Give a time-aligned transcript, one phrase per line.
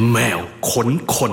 [0.00, 1.32] แมวขนคน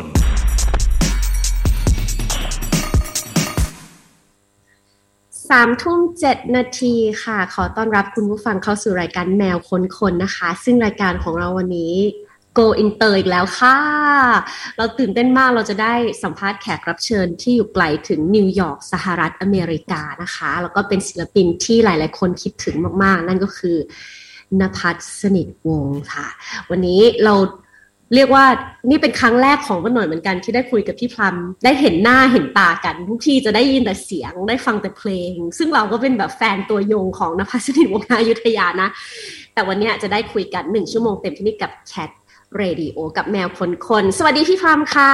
[5.50, 11.94] สามทุ่มเจ็ดนาทีค่ะ ขอต้อนรับคุณผู้ฟังเข้าสู่รายการแมวค้นคนนะคะ ซึ่งรายการของเราวันนี้
[12.58, 13.78] Go Inter อีกแล้วค่ะ
[14.78, 23.78] เราตื่นเต้นมากเราจะได้สัมภาษณ์แขกรับเชิญที่อยู่ไกลถึงนิวยอร์กสหรัฐอเมริกานะคะ แล้วก็เป็นศิลปินที่หลาย ๆ คนคิดถึงมาก ๆ นั่นก็คือ
[24.62, 26.28] นภัสสนิทวงศ์ค่ะ
[26.70, 27.36] วันนี้เรา
[28.16, 28.46] เรียกว่า
[28.90, 38.90] นี่เป็นครั้งแรกของวันหน่อยเหมือนกันที่ได้คุยกับพี่พลัมได้เห็นหน้าเห็นตากันทุกทีจะได้ยินแต่เสียงได้ฟังแต่เพลง ซึ่งเราก็เป็นแบบแฟนตัวยงของนภัสสนิทวงศ์อยุธยานะ
[39.54, 42.10] แต่วันนี้จะได้คุยกันหนึ่งชั่วโมงเต็มที่นี่กับแคท
[42.58, 45.14] เรดิโอกับแมวคนคนสวัสดีพี่พรามค่ะ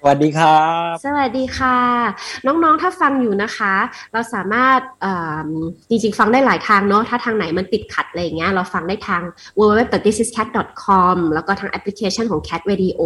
[0.00, 1.78] สวัสดีครับ สวัสดีค่ะ
[2.46, 3.74] น้องๆถ้าฟังอยู่นะคะ
[4.12, 4.78] เราสามารถ
[5.90, 9.22] จริงๆฟังได้หลายทางเนาะถ้าทางไหนมันติดขัดอะไรเงี้ยเราฟังได้ทาง
[9.58, 13.00] www.thisiscat.com แล้วก็ทางแอปพลิเคชันของ Cat Radio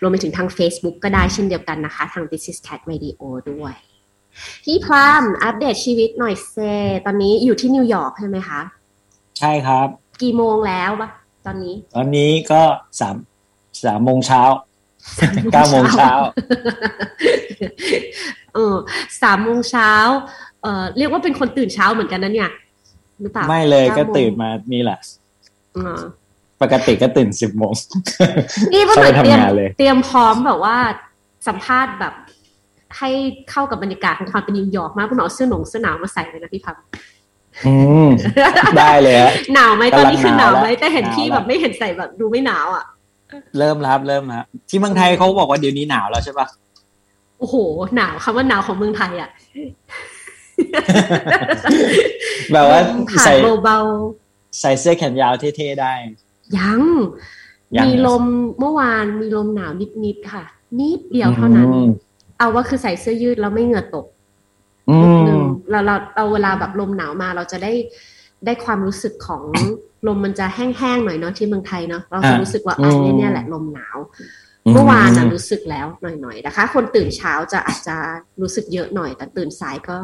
[0.00, 3.74] รวมไปถึงทาง Facebook ก็ได้เช่นเดียวกันนะคะ ทาง This is Cat Radio ด้วย
[4.64, 6.56] พี่พรามอัปเดตชีวิตหน่อยเซ
[7.06, 8.60] ตอนนี้อยู่ที่นิวยอร์กใช่ไหมคะ
[9.38, 9.88] ใช่ครับ
[10.22, 11.10] กี่โมงแล้วปะ
[11.46, 12.62] ตอนนี้ ตอนนี้ก็
[13.00, 13.16] สาม
[13.84, 14.42] สามโมงเช้า
[15.52, 16.12] เก้าโมงเช้า
[18.54, 18.76] เออ
[19.22, 19.92] สามโมงเช้า
[20.62, 22.50] เออเรียกว่าเป็นคนตื่นเช้าเหมือนกันนะเนี่ย
[23.20, 24.98] หรือเปล่าไม่เลยก็ตื่นมานี่แหละ
[26.62, 27.74] ปกติก็ตื่นสิบโมง
[28.72, 29.38] นี่เพื่อนเตรียม
[29.78, 30.76] เตรียมพร้อมแบบว่า
[31.48, 32.14] สัมภาษณ์แบบ
[32.98, 33.10] ให้
[33.50, 36.76] เข้ากับบรรยากาศของความเป็นนิวยอร์กมากคุณเอาเสื้อหนงเสื้อหนาวมาใส่เลยนะพี่พัม
[37.66, 37.74] อื
[38.06, 38.08] ม
[38.78, 42.84] ได้เลยฮะหนาวไหมตอนนี้คือหนาวไหมแต่เห็นพี่แบบไม่เห็นใส่แบบดูไม่หนาวอะ
[43.58, 46.46] เริ่มครับเริ่มครับที่เมืองไทยเขาบอกว่าเดี๋ยวนี้หนาวแล้วใช่ปะ
[47.38, 47.56] โอ้โห
[47.96, 49.30] หนาวคำว่าหนาวของเมืองไทยอะ
[52.52, 52.80] แบบว่า
[53.24, 55.92] ใส่เบาๆใส่เสื้อแขนยาวเท่ๆได้
[56.58, 56.80] ยัง
[57.84, 58.24] มีลม
[58.60, 59.72] เมื่อวานมีลมหนาว
[60.04, 60.44] นิดๆค่ะ
[60.78, 61.68] นิดเดียวเท่านั้น
[62.38, 64.06] เอาว่าคือใส่เสื้อยืดแล้วไม่เหงื่อตก
[65.70, 67.72] เราเราเราเวลาแบบลมหนาวมาเราจะได้
[68.44, 69.42] ได้ความรู้สึกของ
[70.08, 73.96] ลมมันจะแห้งๆหน่อยเนาะที่เมืองไทยเนาะเราจะรู้สึกว่าอันนี้เนี่ยแหละลมหนาว
[74.72, 77.96] เมื่อวานนะรู้สึกแล้วหน่อยๆนะคะ คนตื่นเช้าจะอาจจะ
[78.40, 79.96] รู้สึกเยอะหน่อย แต่ตื่นสายก็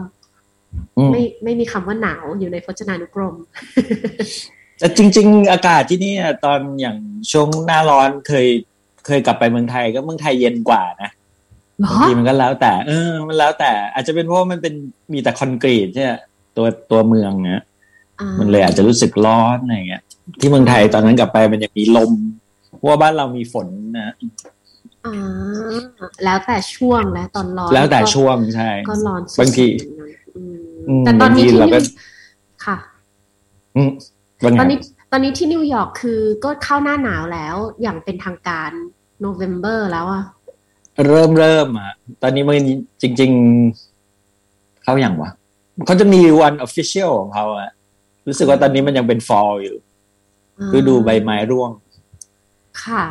[1.13, 3.35] ไม่ไม่มีคำว่าหนาวอยู่ในพจนานุกรม
[4.79, 6.15] แต่จริง ๆ อากาศที่นี่
[6.45, 6.97] ตอนอย่าง
[7.33, 8.47] ช่วงหน้าร้อนเคย
[9.07, 11.11] เคยกลับไปเมืองไทยก็เมืองไทยเย็นกว่านะ
[11.83, 14.75] บางทีมันก็แล้วแต่ เออ มันแล้วแต่ อาจจะเป็นเพราะมันเป็น
[15.13, 16.05] มีแต่คอนกรีตใช่
[16.57, 17.63] ตัวตัวเมืองเนี้ย
[18.41, 20.03] มันเลยอาจจะรู้สึกร้อนอะไรเงี้ย
[20.41, 22.13] ที่เมืองไทยตอนนั้นกลับไปมันยังมีลม
[22.77, 23.67] เพราะว่าบ้านเรามีฝน
[23.99, 24.15] นะ
[25.07, 25.17] อ่า
[26.25, 29.67] แล้วแต่ช่วงและตอนร้อน แล้วแต่ช่วงใช่ก็ร้อนบางที
[31.05, 31.83] แต่ตอนนี้ที่
[32.67, 32.77] ค่ะ
[34.61, 34.79] ตอนนี้
[35.11, 38.71] ตอนนี้ที่นิวยอร์กคือก็เข้าหน้าหนาวแล้วอย่างเป็นทางการ
[39.21, 40.25] โนเวม ber แล้วอะ
[41.07, 41.93] เริ่มเริ่มอะ
[42.23, 42.57] ตอนนี้มัน
[43.03, 43.31] จริง
[44.07, 45.31] ๆ เขาอย่างวะ
[45.87, 47.71] เขาจะมีวันออฟฟิเชียลของเขาอะ
[48.27, 49.77] รู้สึกว่าตอนนี้มันยังเป็นฟอลอยู่
[50.71, 51.71] คือดูใบไม้ร่วง
[52.85, 53.05] ค่ะ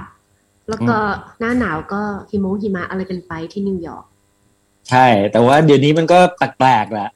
[0.69, 0.97] แล้วก็
[1.39, 4.06] หน้าหนาวก็หิมงหิมะอะไรกันไปที่นิวยอร์ก
[4.89, 7.09] ใช่ แต่ว่าเดี๋ยวนี้มันก็แปลกๆแหละ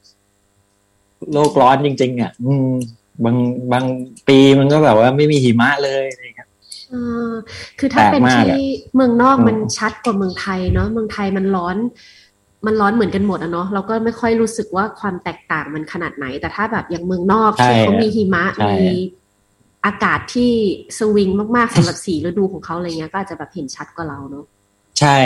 [1.32, 2.68] โลกร้อนจริง ๆ อะ อืม
[3.24, 3.36] บาง
[3.72, 3.84] บาง
[4.28, 6.33] ปีมันก็แบบว่าไม่มีหิมะเลยนะครับ
[7.78, 8.50] คือถ้าเป็นที่
[8.94, 11.76] เมืองนอกมันชัดกว่าเมืองไทยเนาะเมืองไทยมันร้อน
[12.66, 18.44] มันร้อนเหมือนกันหมดอะเนาะเราก็ไม่ค่อยรู้สึกว่าความแตกต่างมันขนาดไหน แต่ถ้าแบบอย่างเมืองนอกที่เขามีหิมะ
[18.80, 18.88] มี
[19.86, 20.52] อากาศที่
[20.98, 24.44] สวิงมากๆสำหรับสีฤดูของเขาอะไรเงี้ยก็อาจจะแบบเห็นชัดกว่าเราเนาะ
[25.00, 25.16] ใช่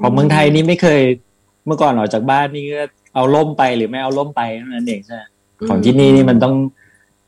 [0.00, 1.00] ของเมืองไทยนี่ไม่เคย
[1.66, 2.82] เมื่อก่อนออกจากบ้านนี่ก็
[3.14, 5.18] เอาล่มไปหรือไม่เอาล่มไปนั่นเองใช่
[5.68, 6.54] ของที่นี่นี่มันต้อง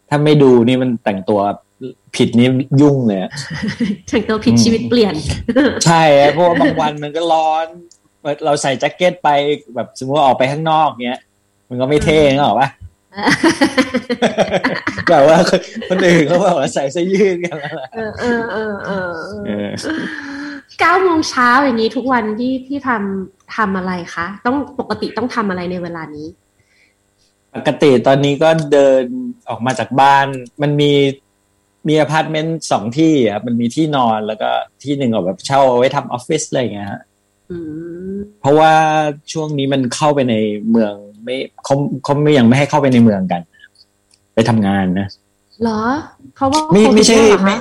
[0.09, 1.41] ถ้าไม่ดูนี่มันแต่งตัว
[2.17, 2.49] ผิดนี่
[2.81, 3.19] ยุ่งเลย
[4.09, 5.15] แต่งตัวผิดชีวิตเปลี่ยน
[5.87, 7.67] ใช่เพราะว่าบางวันมันก็ร้อน
[8.45, 9.29] เราใส่แจ็คเก็ตไป
[9.75, 11.21] แบบสมมติว่าออกไปข้างนอกเงี้ย
[11.69, 12.69] มันก็ไม่เท่หรอกปะ
[15.11, 15.39] แบบว่า
[15.89, 19.11] คนอื่นเขาบอกว่าใส่เสื้อยืดกันแล้วเออเออเออ
[19.47, 19.69] เออ
[20.81, 26.27] เก้าโมงเช้าอย่างนี้ทุกวันที่พี่ทำทำอะไรคะ ต้องปกติต้องทำอะไรในเวลานี้
[27.55, 29.05] ปกติตอนนี้ก็เดิน
[29.49, 30.27] ออกมาจากบ้าน
[30.63, 30.93] มันมี
[31.89, 34.51] มีอพาร์ตเมนต์สองที่ครับมันมีที่นอนแล้วก็
[34.83, 37.01] ที่หนึ่งเอาแบบเช่าเอาไว้ทำออฟฟิศอะไรเงี้ยฮะ
[38.41, 38.73] เพราะว่า
[39.33, 40.35] ช่วงนี้มันเข้าไปใน
[40.71, 40.93] เมือง
[41.25, 41.75] ไม่เขา
[42.05, 43.41] เขาไม่ยังไม่ให้เข้าไปในเมืองกัน
[44.35, 45.09] ไปทำงานนะ
[45.63, 45.81] เหรอ
[46.35, 47.57] เพราะว่าไม่ไม่ใช่ไม่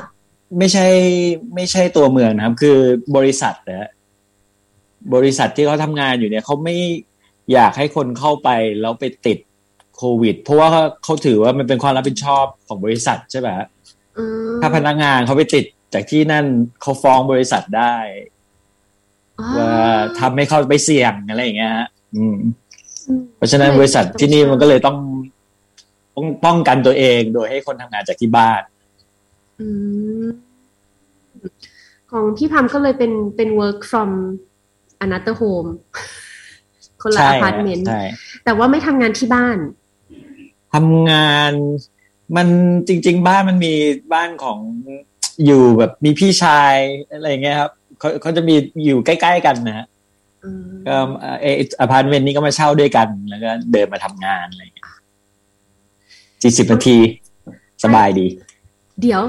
[0.57, 0.87] ไม่ใช่
[1.55, 2.77] ไม่ใช่ตัวเมืองนะครับ คือ
[3.15, 3.89] บริษัทนะ
[5.15, 6.75] บริษัทที่เขาทำงานอยู่เนี่ยเขาไม่
[7.53, 8.49] อยากให้คนเข้าไป
[8.81, 9.37] แล้วไปติด
[9.97, 10.67] โควิด เพราะว่า
[11.03, 13.49] เขาถือว่ามันเป็นความรับผิดชอบของบริษัทใช่ไหม
[14.61, 16.45] ถ้าพนักงานเขาไปติดจากที่นั่น
[16.81, 17.95] เขาฟ้องบริษัทได้
[19.57, 19.73] ว่า
[20.19, 22.37] ทำให้เขาไปเสี่ยงอะไรอย่างเงี้ยฮะอืม
[23.37, 24.97] เพราะฉะนั้นบริษัทที่นี่มันก็เลยต้อง
[26.15, 28.61] ต้องป้องกันตัวเองโดยให้คนทำงานจากที่บ้าน
[29.59, 29.67] อื
[30.23, 34.09] ของพี่พัมก็เลยเป็นเป็น work from
[35.05, 35.69] another home
[37.01, 38.01] คนละใช่อพาร์ตเมนต์ใช่
[38.43, 39.57] แต่ว่าไม่ทำงานที่บ้าน
[40.73, 41.53] ทำงาน
[42.35, 42.47] มัน
[42.87, 43.73] จริง ๆ บ้านมันมี
[44.13, 44.59] บ้านของ
[45.45, 46.75] อยู่แบบมีพี่ชาย
[47.13, 48.55] อะไรอย่างเงี้ยครับเขาเขาจะมี
[48.85, 49.85] อยู่ใกล้ ๆ กันนะฮะ
[50.43, 50.95] อืมก็
[51.41, 54.87] เอออพาร์ตเมนต์นี้ก็มาเช่าด้วยกัน แล้วก็เดินมาทำงานอะไรอย่างเงี้ย
[56.41, 56.97] สี่สิบนาที
[57.83, 58.27] สบายดี
[59.01, 59.21] เดี๋ยว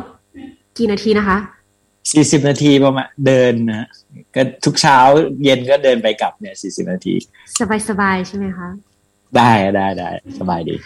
[0.79, 1.39] กี่นาทีนะคะ
[2.13, 3.89] สี่สิบนาทีประมาณเดินนะฮะ
[4.35, 4.99] ก็ทุกเช้า
[5.45, 7.15] เย็นก็เดินไปกลับเนี่ยสี่สิบนาที
[7.61, 8.69] สบายสบายๆใช่ไหมคะ
[9.37, 10.77] ได้ได้ได้สบายดี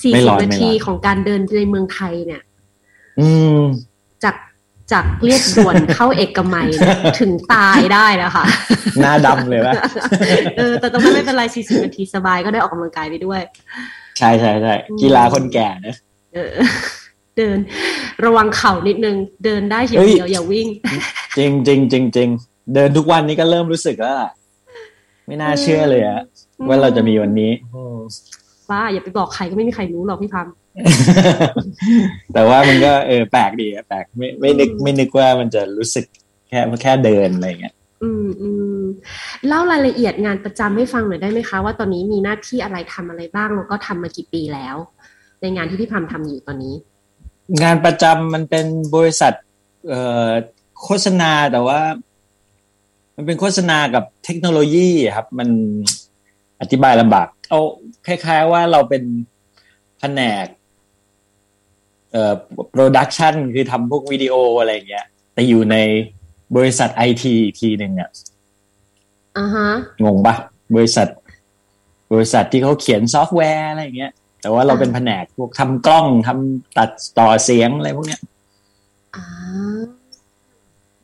[0.00, 2.42] สี่ไม่สิร้บอนนาไม่ทีร้อนของการเดินในเมืองไทยเนี่ย
[3.20, 3.60] อืม
[4.24, 4.36] จาก
[4.92, 8.44] จากเรียบด่วนเข้าเอกมัยเนี่ยถึงตายได้แล้วค่ะ
[9.00, 9.74] หน้าดำเลยปะ
[10.58, 13.40] เออ แต่ตรงนั้นไม่เป็นไรสี่สิบนาทีสบายก็ได้ออกกำลังกายไปด้วย
[14.18, 15.96] ใช่ใช่ใช่กีฬาคนแก่นะ
[16.34, 16.50] เออ
[17.36, 17.58] เดิน
[18.24, 20.68] ระวังเข่านิดนึง เดินได้อย่างเฮ้ยเดียวอย่าวิ่ง
[21.38, 22.28] จริงจริงจริงจริง
[22.74, 24.30] เดินทุกวันนี้ก็เริ่มรู้สึกแล้วล่ะ
[25.26, 26.20] ไม่น่าเชื่อเลยอะ
[26.68, 27.52] ว่าเราจะมีวันนี้
[28.72, 30.46] ว่าอย่าไปบอกใครก็ไม่มีใครรู้หรอกพี่พัม
[32.34, 36.04] แต่ว่ามันก็เออแปลกดีอะแปลกไม่ไม่นึกไม่นึกว่ามันจะรู้สึก
[36.48, 38.78] แค่แค่เดินอะไรอย่างเงี้ยอืมอืม
[39.48, 44.76] เล่ารายละเอียดงานประจำให้ฟังหน่อยได้ไหมคะ ว่าตอนนี้มีหน้าที่อะไรทำอะไรบ้างแล้วก็ทำมากี่ปีแล้ว
[45.40, 46.74] ในงานที่พี่พัมทำอยู่ตอนนี้
[47.62, 49.32] งานประจำมันเป็นบริษัท
[49.88, 50.30] เอ่อ
[50.82, 51.80] โฆษณาแต่ว่า
[53.16, 55.48] มันเป็นโฆษณากับเทคโนโลยีครับ มัน
[56.60, 57.62] อธิบายลำบาก เอา
[58.06, 59.02] คล้าย ๆ ว่าเราเป็น
[59.98, 60.46] แผนก
[62.12, 62.34] เอ่อ
[62.70, 65.76] production คือทำพวกวิดีโออะไรอย่างเงี้ย แต่อยู่ใน
[66.56, 68.10] บริษัทไอทีทีหนึ่งอะ
[69.38, 69.68] อ่าฮะ
[70.04, 70.34] งงปะ
[70.76, 71.08] บริษัท
[72.12, 78.20] บริษัทที่เขาเขียนซอฟต์แวร์อะไรอย่างเงี้ย แต่ว่าเราเป็นแผนกพวกทำกล้องทำตัดต่อเสียงอะไรพวกเนี้ย
[79.14, 79.24] อ่า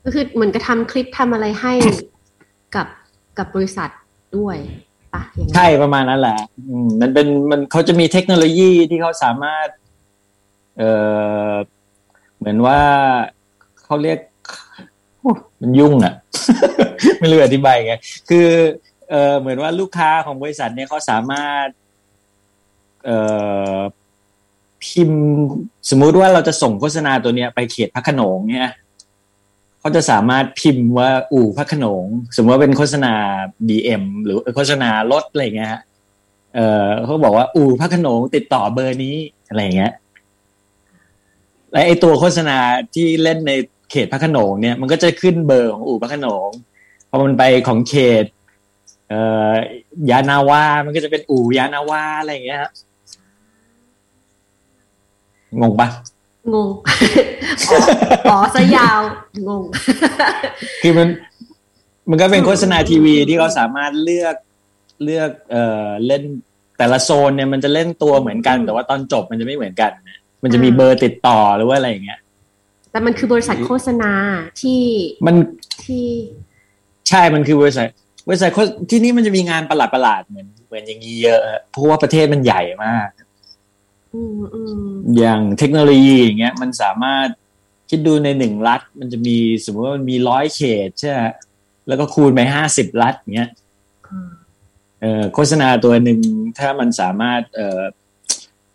[0.05, 1.73] ก็คือเหมือนกับทำคลิปทำอะไรให้
[2.77, 2.89] กับ
[3.39, 3.91] กับบริษัท
[4.37, 4.57] ด้วย
[5.15, 5.23] ปะ
[5.55, 6.39] ใช่ประมาณนั้นแหละ
[6.87, 9.69] มมันเป็นมันเขาจะมีเทคโนโลยีที่เขาสามารถ
[10.79, 10.91] เอ่
[11.51, 11.53] อ
[12.39, 12.81] เหมือนว่า
[13.85, 14.19] เขาเรียก
[15.61, 16.15] มันยุ่งอะ
[17.19, 17.95] ไม่รู้อธิบายไง
[18.29, 18.47] คือ
[19.11, 21.67] เอ่อเหมือนว่าลูกค้าของบริษัทเนี่ยเขาสามารถ
[23.05, 23.19] เอ่
[23.77, 23.79] อ
[24.85, 25.23] พิมพ์
[25.91, 28.73] สมมุติว่าเราจะส่งโฆษณาตัวเนี้ย ไปเขตพระขนงเนี่ย
[29.81, 32.05] เขาจะสามารถพิมพ์ว่าอู่พระขนง
[32.37, 33.15] สมมติว่าเป็นโฆษณา
[33.69, 35.83] BM หรือโฆษณารถอะไรเงี้ยฮะ
[36.55, 39.17] เออเขาบอกว่าอู่พระขนงติดต่อเบอร์นี้
[39.49, 39.93] อะไรเงี้ย
[41.73, 42.59] และไอตัวโฆษณา
[42.95, 43.53] ที่เล่นใน
[43.91, 46.49] เขตพระขนงเนี่ยมันก็จะขึ้นเบอร์ของอู่พระขนง
[47.11, 48.25] พอมันไปของเขต
[49.09, 49.21] เอ่
[49.53, 49.55] อ
[50.11, 52.61] ยานาวา มันก็จะเป็นอู่ยานาวาอะไรอย่างเงี้ย
[55.61, 55.89] งงปะ
[56.55, 56.71] งง
[57.71, 57.79] อ๋อ
[58.31, 59.01] อ๋อซะยาว
[59.49, 59.63] งง
[60.83, 61.09] คือมัน
[62.11, 64.37] มันก็เป็นโฆษณาทีวีที่เขาสามารถเลือก
[65.05, 66.23] เลือกเอ่อเล่น
[66.79, 72.21] แต่ละโซนเนี่ยมันจะเล่นตัวเหมือนกันอืมแต่ว่าตอนจบมันจะไม่เหมือนกันนะมันจะมีเบอร์ติดต่อหรือว่าอะไรอย่างเงี้ย
[72.91, 74.13] แต่มันคือบริษัทโฆษณา
[74.61, 74.83] ที่
[75.27, 75.37] มัน
[75.85, 76.07] ที่
[77.09, 77.87] ใช่มันคือบริษัท
[78.29, 83.09] บริษัทโฆษที่นี่มันจะมีงานประหลาดประหลาดๆเหมือนเหมือนอย่างนี้เยอะอะเพราะว่าประเทศมันใหญ่มาก
[84.15, 84.87] อืมอืม
[85.19, 87.29] อย่างเทคโนโลยีอย่างเงี้ย มันสามารถ
[87.91, 91.21] คิดดูในหนึ่งรัฐ มันจะมีสมมติว่ามันมีร้อยเขตใช่ไหม
[91.89, 93.51] แล้วก็คูณไปห้าสิบรัฐอย่างเงี้ย
[94.11, 94.31] อืม
[95.01, 96.19] เอ่อโฆษณาตัวหนึ่ง
[96.59, 97.83] ถ้ามันสามารถเอ่อ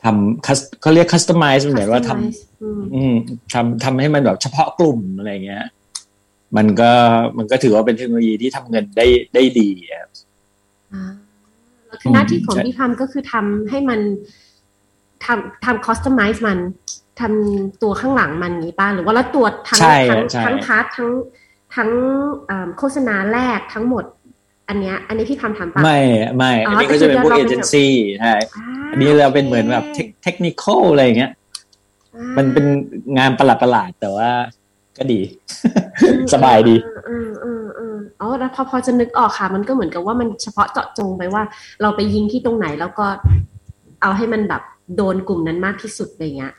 [0.04, 3.14] ทำ cus- เขาเรียก customize มันเหมือนว่าทำ Customize อืมอืม
[3.54, 5.66] ทำทำให้มันแบบเฉพาะกลุ่มอะไรเงี้ย
[6.58, 6.92] มันก็
[7.38, 10.10] มันก็ถือว่าเป็นเทคโนโลยีที่ทำเงินได้ได้ดีอะ
[10.94, 11.04] อ่า
[11.88, 14.00] แล้วคือหน้าที่ของใช่พี่พัมก็คือทำให้มัน
[15.26, 16.60] ทำทำคอสตอมไมซ์มัน
[17.20, 21.10] ทำตัวข้างหลังมันนี้ป้าหรือว่าแล้วตัวทั้งใช่ทั้งใช่ทั้งพาร์ททั้ง
[21.76, 21.90] ทั้ง
[22.50, 24.06] อ่าโฆษณาแรกทั้งหมด
[24.70, 26.00] อันเนี้ยอันนี้พี่พัมทำปะไม่
[26.38, 29.86] ไม่อ๋ออัอันนี้ก็จะเป็นพวกแต่เอคือเราเจนซี่ใช่อ่าอันนี้เราเป็นเหมือนแบบ
[30.24, 31.32] เทคนิคอลอะไรอย่างเงี้ย
[32.16, 32.66] อ่ามันเป็น
[33.18, 34.30] งานประหลาดประหลาดๆแต่ว่า
[34.98, 35.22] ก็ดี
[36.34, 36.76] สบายดี
[37.10, 41.44] อืมอืมอืมอ๋อแล้วพอพอจะนึกออกค่ะ มันก็เหมือนกับว่ามันเฉพาะเจาะจงไปว่า
[41.82, 43.06] เราไปยิงที่ตรงไหนแล้วก็
[44.02, 44.62] เอาให้มันแบบ
[44.98, 46.54] โดนกลุ่มนั้นมากที่สุดอะไรเงี้ย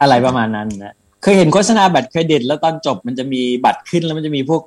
[0.00, 4.62] อะไรประมาณนั้นนะเคยเห็นโฆษณาบัตรเครดิต แล้วตอนจบมันจะมีบัตรขึ้นแล้วมันจะมีพวก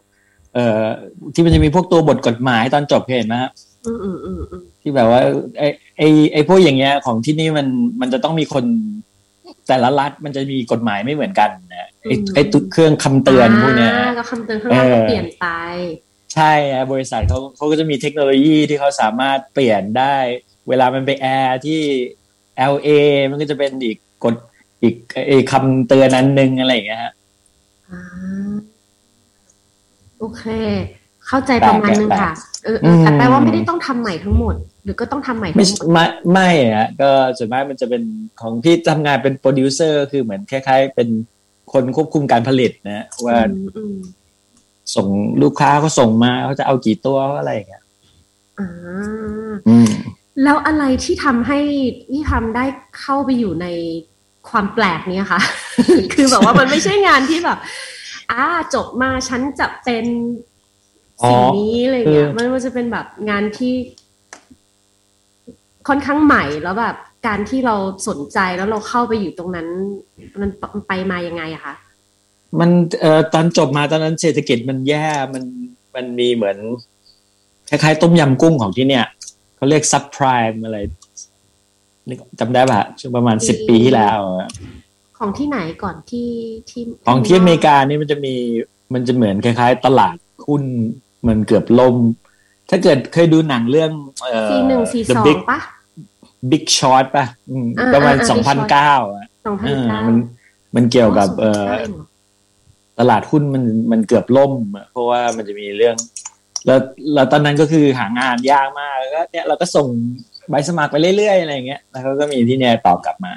[0.54, 0.86] เอ่อ
[1.34, 3.52] ที่มันจะมีพวกตัวบทกฎหมายตอนจบเคยเห็นไหมฮะ
[3.86, 5.22] อืมอืมอืมอืมที่แบบว่า
[5.60, 7.68] ไอ้ไอ้ไอ้พวกอย่างเงี้ย ของที่นี่มัน
[8.02, 8.66] มันจะต้องมีคน
[9.68, 15.46] แต่ละรัฐมันจะมีกฎหมายไม่เหมือนกันนะไอ้ไอ้ตุ๊เครื่องคำเตือนพวกเนี้ยก็คำเตือนข้างล่างก็เปลี่ยนไป
[16.34, 16.52] ใช่
[16.92, 20.16] บริษัทเขาเขาก็จะมีเทคโนโลยีที่เขาสามารถเปลี่ยนได้
[20.70, 21.82] เวลามันไปแอร์ที่
[22.74, 22.90] LA
[23.30, 24.36] มันก็จะเป็นอีกกฎ
[24.84, 24.96] อีก
[25.28, 27.14] ไอ้คำเตือนนั้นหนึ่งอะไรอย่างเงี้ยฮะ
[30.20, 30.44] โอเค
[31.28, 32.32] เข้าใจประมาณนึงค่ะ
[32.66, 38.04] เออแต่แปลว่าไม่ได้ต้องทำใหม่ทั้งหมด หรือก็ต้องทำใหม่ทั้งหมดไม่ไม่อะก็ส่วนมากมันจะเป็น
[38.42, 41.10] ของพี่ทำงานเป็นโปรดิวเซอร์คือเหมือนคล้าย ๆ เป็น
[41.74, 43.38] คนควบคุมการผลิตนะว่า
[44.96, 45.08] ส่ง
[45.42, 47.84] ลูกค้าเขาส่งมาเขาจะเอากี่ตัวอะไรอย่างเงี้ย
[48.60, 48.68] อ่า
[49.70, 49.90] อืม
[50.44, 51.60] แล้วอะไรที่ทำให้
[52.12, 52.66] พี่ทำได้
[53.00, 53.68] เข้าไปอยู่ใน
[54.50, 55.42] ความแปลกเนี้ยค่ะ
[56.14, 57.60] คือแบบว่ามันไม่ใช่งานที่แบบ
[58.32, 60.06] อ่าจบมาฉันจะเป็น
[61.28, 63.74] สิ่งนี้อะไรเงี้ยมันมันจะเป็นแบบงานที่
[65.88, 66.96] ค่อนข้างใหม่แล้วแบบ
[67.28, 67.76] การที่เรา
[68.08, 69.68] สนใจแล้วเราเข้าไปอยู่ตรงนั้น
[70.42, 70.50] มัน
[70.88, 71.74] ไปมายังไงอะคะ
[72.60, 72.70] มัน
[73.02, 75.44] เอ่อตอนจบมาตอนนั้นเศรษฐกิจมันแย่มัน
[75.96, 76.58] มันมีเหมือน
[77.70, 79.06] คล้ายๆต้มยำกุ้งของที่เนี่ย
[79.58, 80.78] เขาเรียกซับไพรม์อะไร
[82.40, 84.20] จำได้ปะช่วงประมาณสิบปีที่แล้ว
[85.18, 86.30] ของที่ไหนก่อนที่
[86.70, 88.34] ที่ของที่อเมริกานี่มันจะมี
[88.94, 90.16] มันจะเหมือนคล้าย ๆ ตลาด
[90.48, 90.64] หุ้น
[91.28, 91.96] มันเกือบล่ม
[92.70, 95.60] ถ้าเกิดเคยดูหนังเรื่องเอ่อซีหนึ่งซีสองปะ
[96.52, 97.26] Big Short ป่ะ
[97.94, 100.18] ประมาณสองพันเก้าอะสองพันเก้ามัน
[100.76, 101.68] มันเกี่ยวกับเอ่อ
[103.00, 104.54] ตลาดหุ้นมันมันเกือบล่ม
[104.92, 105.96] เพราะว่ามันจะมีเรื่อง
[106.68, 106.80] แล้ว
[107.14, 109.88] แล้วตอนนั้นก็คือหางานยากมากแล้วก็เนี่ยเราก็ส่ง
[110.50, 113.34] ใบสมัครไปเรื่อยๆอะไรอย่างเงี้ยแล้วเขาก็มีที่เนี่ยตอบกลับมา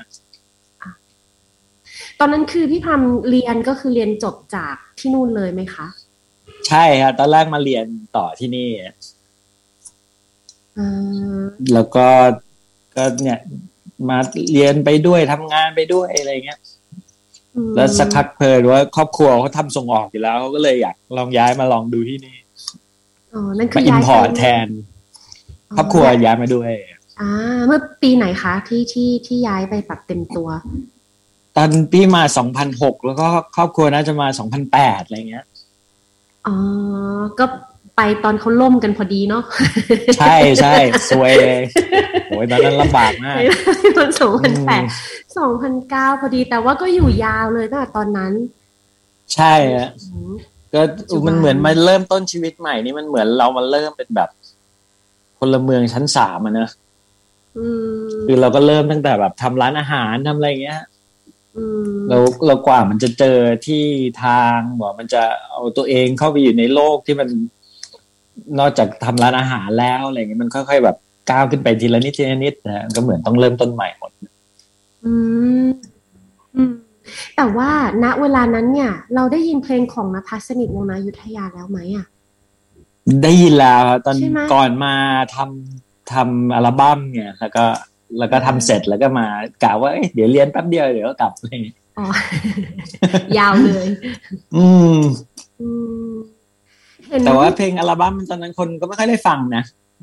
[2.21, 5.87] ตอนนั้นคือพี่พัมเรียนก็คือเรียนจบจากที่นู่นเลยไหมคะ
[6.69, 8.69] ใช่ครับตอนแรกมาเรียนต่อที่นี่
[11.75, 12.07] แล้วก็
[12.95, 13.41] ก็เนี่ย
[14.09, 14.19] มา
[14.53, 16.61] เรียนไปด้วยทำงานไปด้วยอะไรเงี้ย
[17.75, 22.37] แล้วสักพักเพลินว่าครอบครัวเขาทำส่งออกอยู่แล้วเขาก็เลยอยากลองย้ายมาลองดูที่นี่
[23.35, 24.67] อ๋อนั่นคือมาอินพอร์ตแทน
[25.77, 26.73] ครอบครัวย้ายมาด้วย
[27.21, 27.31] อ่า
[27.67, 30.49] เมื่อปีไหนคะที่ที่ที่ย้ายไปแบบเต็มตัว
[31.57, 35.45] ตอนพี่มาสองพันหกแล้วก็ครอบครัวน่าจะมาสองพันแปดอะไรเงี้ย
[36.47, 36.57] อ๋อ
[37.39, 37.45] ก็
[37.97, 39.45] ไปตอนเขาล่มกันพอดีเนาะ
[40.19, 40.75] ใช่ใช่
[41.11, 41.63] สวยเลย
[42.29, 43.37] โอ้ยตอนนั้นลำบากมาก
[43.97, 44.85] ตอนสองพันแปด
[45.39, 48.33] สองพันเก้าพอดีแต่ว่าก็อยู่ยาวเลยตั้งแต่ตอนนั้น
[49.35, 49.89] ใช่อะ
[50.75, 50.81] ก็
[51.27, 54.29] มันเหมือนมาเริ่มต้นชีวิตใหม่นี่มันเหมือนเรามาเริ่มเป็นแบบ
[55.39, 56.69] พลเมืองชั้นสามอะนะ
[58.25, 60.81] คือเราก็เริ่มตั้งแต่แบบทำร้านอาหารทำอะไรเงี้ย
[62.09, 63.85] เราเรากว่ามันจะเจอที่
[64.25, 67.29] ทางว่ามันจะเอาตัวเองเข้าไปอยู่ในโลกที่มัน
[68.59, 70.97] นอกจากทำร้านอาหารแล้วอะไรเงี้ยมันค่อย ๆ แบบ
[71.31, 74.11] ก้าวขึ้นไปทีละนิดทีละนิดนะก็เหมือนต้องเริ่มต้นใหม่หมด
[75.05, 75.13] อื
[75.67, 75.69] ม
[76.57, 76.73] อืม
[77.37, 77.71] แต่ว่า
[78.05, 82.07] ณเวลานั้นเนี่ย เราได้ยินเพลงของนภัสสนิทวงนายุทธยาแล้วไหมอะ
[83.23, 84.17] ได้ยินแล้วตอน
[84.55, 84.95] ก่อนมา
[85.37, 87.65] ทำทำอัลบั้มเนี่ยแล้วก็
[88.19, 89.27] แล้วก็ทำเสร็จแล้วก็มา
[89.63, 91.51] กล่าวว่าเดี๋ยวเรียนแป๊บเดียวเดี๋ยวก็กลับอะไร
[91.99, 92.07] อ๋อ
[93.39, 93.87] ยาวเลย
[94.57, 94.99] อืม
[97.25, 99.63] แต่ว่าเพลงอัลบั้มตอนนั้นคนก็ไม่ค่อยได้ฟังนะ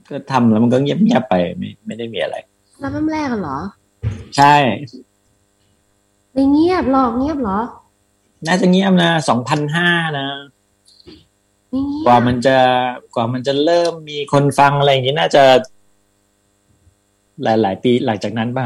[0.09, 2.35] ก็ทำแล้วมันก็เงียบๆไปไม่ไม่ได้มีอะไร
[2.75, 3.59] อัลบั้มแรกเหรอ
[4.37, 4.55] ใช่
[6.37, 7.59] ไม่เงียบหรอกเงียบหรอ
[8.47, 9.89] น่าจะเงียบนะสองพันห้า
[10.19, 10.27] นะ
[12.05, 12.57] กว่ามันจะ
[13.15, 15.43] กว่ามันจะเริ่มมีคนฟังอะไรอย่างนี้น่าจะ
[17.43, 18.65] หลายๆปีหลังจากนั้นป่ะ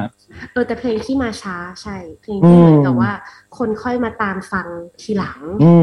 [0.51, 3.11] เออแต่เพลงที่มาช้าใช่เพลงที่เหมือนกับว่า
[3.57, 4.67] คนค่อยมาตามฟัง
[5.01, 5.73] ทีหลัง อื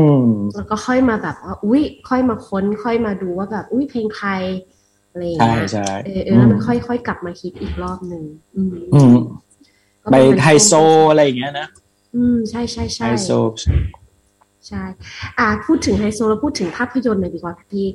[0.55, 4.31] แล้วก็ค่อยมาแบบว่าอุ้ยค่อยมาค้น ค่อยมาดูว่าแบบ อุ้ยเพลงใคร
[5.11, 5.63] อะไรอย่างเงี้ย
[6.05, 8.25] เออเออแล้วมันค่อยๆกลับมาคิดอีกรอบหนึ่ง
[8.57, 8.63] อื
[9.15, 9.19] ม
[10.13, 10.73] ไปไฮโซ
[11.11, 11.69] อะไรอย่างเงี้ยนะ
[12.17, 13.31] อืมใช่ใช่ใช่ไฮโซ
[14.67, 14.83] ใช่
[15.39, 17.87] อ่าพูดถึงไฮโซแล้วพูดถึงภาพยนตร์หน่อยดีกว่าพี่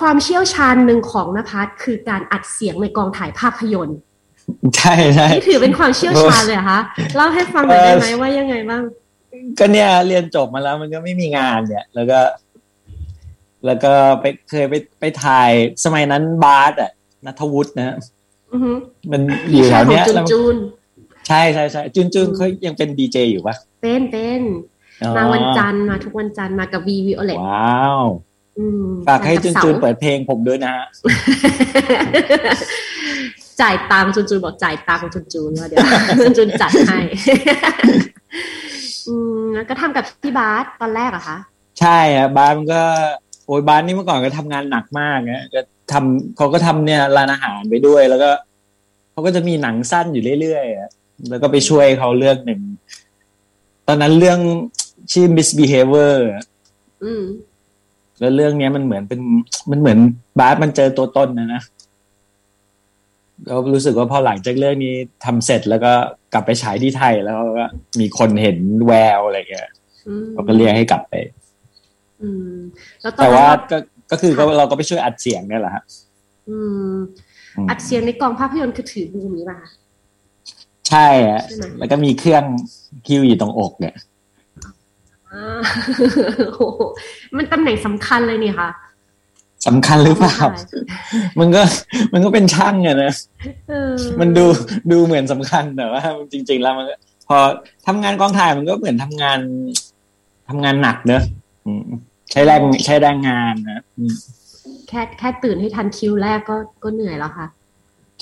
[0.00, 3.98] ความเชี่ยวชาญหนึ่งของนภัสคือการอัดเสียงในกองถ่ายภาพยนตร์
[4.76, 6.80] ใช่ใช่นี่ถือเป็นความเชี่ยวชาญเลยคะ
[7.16, 8.82] เล่าให้ฟังหน่อยได้ไหมว่ายังไงบ้าง
[9.58, 12.20] ก็เนี่ยเรียนจบมาแล้วมันก็ไม่มีงานเนี่ย แล้วก็
[13.66, 15.50] แล้วก็ไปเคยไปไปถ่าย
[15.84, 16.90] สมัยนั้นบาร์ดอะ
[17.26, 17.96] นัทวุฒินะ
[19.12, 20.04] มันอยู่แถวเนี้ย
[21.28, 24.42] ใช่ใช่ใช่จุนจุนเขายังเป็นดีเจอยู่ปะเป็นเป็น
[25.16, 28.02] มาวันจันทร์มาทุกวันจันทร์มากับวีวิโอเลตว้าว
[29.06, 30.86] ฝากให้จุนจุนเปิดเพลงผมด้วยนะฮะ
[33.60, 35.80] จ่ายตังจุนจุนบอกจ่ายตังจุนจุนว่าเดี๋ยว
[36.24, 37.00] จุนจุนจัดให้
[39.08, 41.36] อืมก็ทำกับพี่บาสตอนแรกอะคะ
[41.80, 42.82] ใช่อะบาสมันก็
[43.46, 45.60] โอ้ยบาสนี่เมื่อก่อนก็ทำงานหนักมากนะก็
[45.92, 48.30] ทำเขาก็ทำเนี่ยร้านอาหารไปด้วยแล้วก็
[49.12, 52.60] เขาก็จะมีหนังสั้นอยู่เรื่อยๆ แล้วก็ไปช่วยเขาเรื่องหนึ่ง
[53.86, 54.40] ตอนนั้นเรื่อง
[55.12, 56.16] ชื่อ misbehavior
[57.04, 57.24] อืม
[58.18, 59.20] แล้วเรื่องเนี้ยมันเหมือนเป็น
[59.70, 59.98] มันเหมือน
[60.38, 61.62] บาสมันเจอตัวตนนะนะ
[63.46, 64.94] แล้วรู้สึกว่าพอหลังจากเรื่องนี้
[65.24, 65.92] ทำเสร็จแล้วก็
[66.32, 67.66] กลับไปฉายที่ไทยแล้วก็
[68.00, 69.70] มีคนเห็นแววอะไรเงี้ย
[70.06, 71.14] อืมเขาก็เรียกให้กลับไป
[72.22, 72.52] อืม
[73.02, 73.78] แล้วตอนแต่นั้นว่าเราก็
[74.10, 75.84] ก็คือก็เราก็ไปช่วยอัดเสียงเนี่ยแหละฮะ
[76.48, 76.58] อื
[76.92, 76.96] ม
[77.56, 79.70] อืมอัดเสียงในกองภาพยนตร์คือถือบูมนี้ป่ะคะ
[80.88, 82.44] ใช่ฮะใช่ไหมแล้วก็มีเครื่อง
[83.06, 83.94] คิวอยู่ตรงอกเนี่ย
[85.32, 85.60] อ่า
[86.56, 86.82] โอ้โห
[87.36, 88.68] มันตำแหน่งสำคัญเลยนี่ค่ะ
[89.66, 90.38] สำคัญหรือเปล่า
[91.40, 91.62] มันก็
[92.12, 93.12] มันก็เป็นช่างอะนะ
[93.68, 94.44] เออมันดู
[94.92, 96.02] ดูเหมือนสำคัญแต่ว่า
[96.32, 96.94] จริง ๆ แล้วมันก็
[97.28, 97.38] พอ
[97.86, 99.40] ทำงานกองถ่ายมันก็เหมือนทำงาน
[100.48, 101.22] ทำงานหนักเนอะ
[101.66, 101.86] อืม
[102.30, 104.14] ใช้แรงใช้แรงงานนะอืม
[104.88, 107.46] แค่แค่ตื่นให้ทันคิวแรกก็ก็เหนื่อยแล้วค่ะ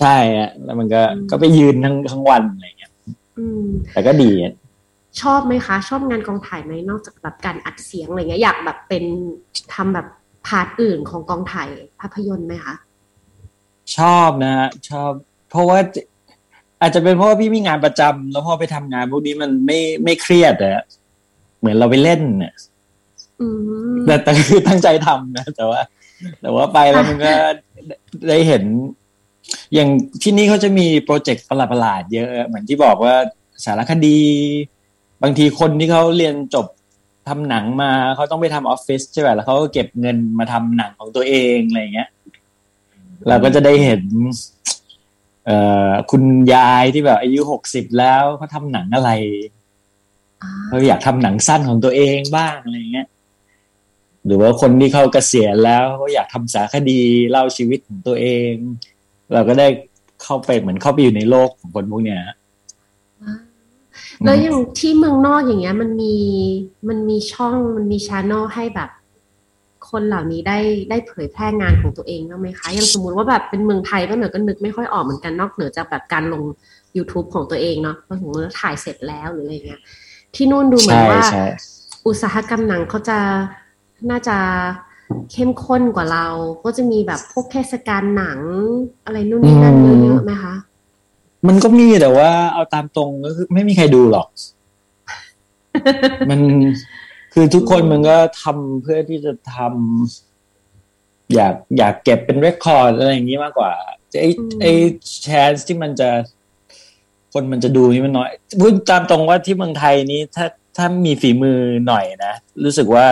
[0.00, 2.92] ใช่อะแล้วมันก็อืมก็ไปยืนทั้งทั้งวันอะไรเงี้ย
[3.38, 4.54] อืมแต่ก็ดีอะ
[5.22, 9.04] ชอบไหมคะ ชอบงานกองถ่ายไหมนอกจากแบบการอัดเสียงอะไรเงี้ยอยากแบบเป็น
[9.74, 10.06] ทำแบบ
[10.46, 11.68] part อื่นของกองถ่าย
[12.00, 12.74] ภาพยนตร์ไหมคะ
[13.96, 15.10] ชอบนะฮะชอบ
[15.50, 15.78] เพราะว่า
[16.80, 20.84] อาจจะเป็นเพราะว่าพี่มีงานประจำแล้วพอไปทำงานพวกนี้มันไม่ไม่เครียดอะ
[21.58, 22.52] เหมือนเราไปเล่นน่ะ
[23.40, 23.48] อื
[23.94, 25.80] มแต่แต่คือตั้งใจทำนะแต่ว่า
[26.40, 27.34] แต่ว่าไปแล้วมันก็
[28.28, 28.64] ได้เห็น
[29.74, 29.88] อย่าง
[30.22, 33.14] ที่นี่เขาจะมีโปรเจกต์ประหลาดๆเยอะเหมือนที่บอกว่า
[33.64, 34.18] สารคดี
[35.22, 36.66] บางทีคนที่เขาเรียนจบ
[37.28, 42.08] ทำหนังมาเขาต้องไปทำออฟฟิศใช่ไหมแล้วเขาก็เก็บเงินมาทำหนังของตัวเองอะไรเงี้ย
[43.28, 44.02] เราก็จะได้เห็น
[45.46, 46.22] เอ่อคุณ
[46.54, 49.10] ยายที่แบบ อายุหกสิบแล้วเขาทำหนังอะไร
[50.68, 53.06] เขาอยากทำหนังสั้นของตัวเองบ้างอะไรเงี้ย
[54.26, 57.00] หรือว่าคนที่เขาเกษียณแล้วเขาอยากทำสารคดี
[57.30, 58.52] เล่าชีวิตของตัวเอง
[59.32, 59.68] เราก็ได้
[60.22, 62.20] เข้าไปเหมือนเข้าไปอยู่ในโลกของคนพวกเนี้ย
[64.24, 66.14] แล้วอย่างที่เมืองนอกอย่างเงี้ย มันมี
[66.88, 68.90] มันมีช่องมันมีชานอลให้แบบ
[69.90, 70.58] คนเหล่านี้ได้
[70.90, 76.42] ได้เผยแพร่งานของตัวเองบ้างไหมคะอย่างสมมุติว่าแบบเป็นเมืองไทยก็เหนือก็นึกไม่ค่อยออกเหมือนกันนอกเหนือจากแบบการลง
[76.96, 79.80] YouTube ของตัวเองเนาะพอสมมติว่าถ่ายเสร็จแล้วหรืออะไรเงี้ย
[80.34, 81.46] ที่นู่นดูเหมือนใช่ว่าใช่
[82.06, 83.18] อุตสาหกรรมหนังเขาจะ
[84.10, 84.36] น่าจะ
[85.32, 86.26] เข้มข้นกว่าเรา
[86.64, 88.40] ก็จะมีแบบพวกเทศกาลหนัง
[89.04, 90.54] อะไรนู่นนี่นั่นเยอะๆไหมคะ
[91.48, 94.28] มันก็มีแต่ว่าเอาตามตรงก็คือไม่มีใครดูหรอก
[96.30, 96.40] มัน
[97.34, 103.72] คือทุกคนมันก็ทำเพื่อที่จะทำอยากอยากเก็บเป็นเรคคอร์ดอะไรอย่างนี้มากกว่า
[104.20, 104.72] ไอ้อืมไอ้
[105.22, 106.08] แชนส์ที่มันจะ
[107.32, 113.06] คนมันจะดูนี่มันน้อยพูดตามตรงว่าที่เมืองไทยนี้ถ้าถ้ามีฝีมือหน่อยนะ รู้สึกว่า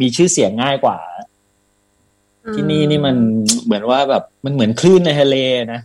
[0.00, 0.98] มีชื่อเสียงง่ายกว่า
[2.52, 3.16] ที่นี่นี่มัน
[3.64, 5.36] เหมือนว่าแบบมันเหมือนคลื่นในทะเล
[5.72, 5.80] นะ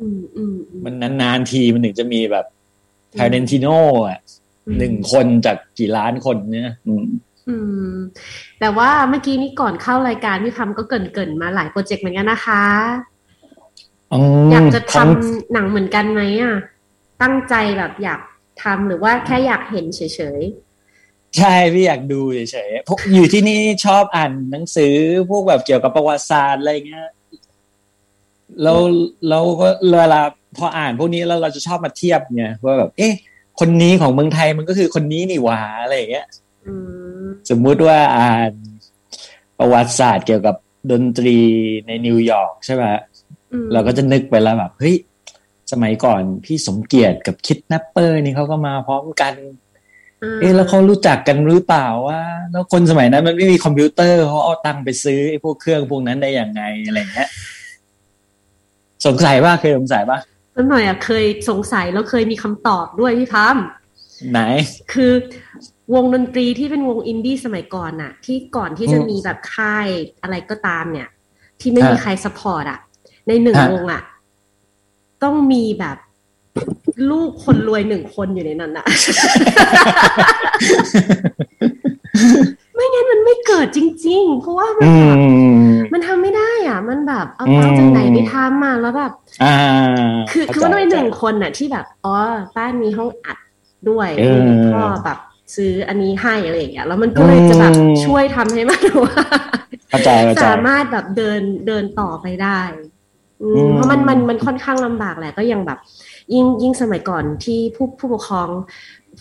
[0.00, 2.46] อืมอืมอืมมันนานๆทีมันถึงจะมีแบบ
[3.12, 3.66] ไทเรนติโน
[4.08, 4.18] อะ
[4.66, 7.04] อืมหนึ่งคนจากกี่ล้านคนเนี่ยอืม
[7.48, 7.56] อื
[7.90, 7.94] ม
[8.60, 12.64] แต่ว่าเมื่อกี้นี้ก่อนเข้ารายการพี่พัมก็เกรินๆมาหลายโปรเจกต์เหมือนกันนะคะ
[14.52, 16.56] อยากจะทำหนังเหมือนกันไหมอะ
[17.22, 18.20] ตั้งใจแบบอยาก
[18.62, 20.00] ทำหรือว่าแค่อยากเห็นเฉ
[20.38, 20.40] ย
[21.38, 24.94] ใช่พี่อยากดูเฉยๆพวกอยู่ที่นี่ชอบอ่านหนังสือ
[25.30, 27.08] พวกแบบเกี่ยวกับประวัติศาสตร์อะไรเงี้ย
[28.62, 28.78] แล้ว
[29.28, 29.68] เราก็
[29.98, 30.20] เวลา
[30.58, 33.14] พออ่านพวกนี้แล้วเราจะชอบมาเทียบไงว่าแบบ เอ๊ะ
[33.60, 36.74] คนนี้ของเมืองไทยมันก็คือคนนี้นี่หว่าอะไรอย่างเงี้ยๆอื
[37.22, 38.52] มสมมุติว่าอ่าน
[39.58, 40.56] ประวัติศาสตร์เกี่ยวกับ
[40.90, 41.38] ดนตรี
[41.86, 42.84] ในนิวยอร์กใช่ไหม
[43.52, 44.96] อืมเราก็จะนึกไปแล้วแบบเฮ้ย
[45.72, 49.34] สมัยก่อนพี่สมเกียรติกับ Kidnapper นี่เขาก็มาพร้อมกัน
[50.40, 52.20] เอ๊ะแล้วเขารู้จักกันหรือเปล่าว่า
[52.52, 57.28] แล้วคนสมัยนั้นมันไม่มีคอมพิวเตอร์เขาเอาตังค์ไปซื้อไอ้พวกเครื่องพวกนั้นได้อย่างไงอะไรเงี้ย
[59.06, 60.18] สงสัยป่ะเคยสงสัยป่ะ
[60.54, 63.56] ต้นหน่อยอะเคยสงสัยแล้วเคยมีคำตอบด้วยพี่พัม
[64.30, 64.40] ไหน
[64.92, 65.12] คือ
[65.94, 69.86] วงดนตรีที่เป็นวงอินดี้สมัยก่อนน่ะ ที่ก่อนที่จะอืมมีแบบค่าย
[70.22, 71.08] อะไรก็ตามเนี่ย
[71.60, 72.78] ที่ไม่มีฮะใคร support อะ
[73.28, 74.02] ในหนึ่งฮะวงอะ
[75.22, 75.96] ต้องมีแบบ
[77.10, 78.86] ลูกคนรวยหนึ่งคนอยู่ในนั้นอะ
[82.74, 89.54] ไม่งั้นมันไม่เกิดจริง ๆ เพราะว่ามันอืแบบมันทำไม่ได้อะ มันแบบเอาตังค์จากไหนไปทำมาแล้วแบบอ่า
[90.30, 92.14] คือคือเข้ามันใจเป็นหนึ่งคนน่ะ ที่แบบอ๋อ
[92.56, 93.38] บ้านมีห้องอัด
[93.88, 95.18] ด้วยเออพ่อแบบ
[95.56, 99.24] ซื้ออันนี้ให้อะไรอย่างเงี้ยแล้วมันก็เลยจะแบบอืมช่วยทำให้มันว่า
[99.88, 102.60] เข้าใจเข้าใจสามารถแบบเดินเดินต่อไปได้
[103.42, 105.78] อืมอืมเพราะมันมันมันค่อนข้างลำบากแหละก็ยังแบบ
[106.34, 108.48] ยิ่งยิ่งสมัยก่อนที่ผู้ผู้ปกครอง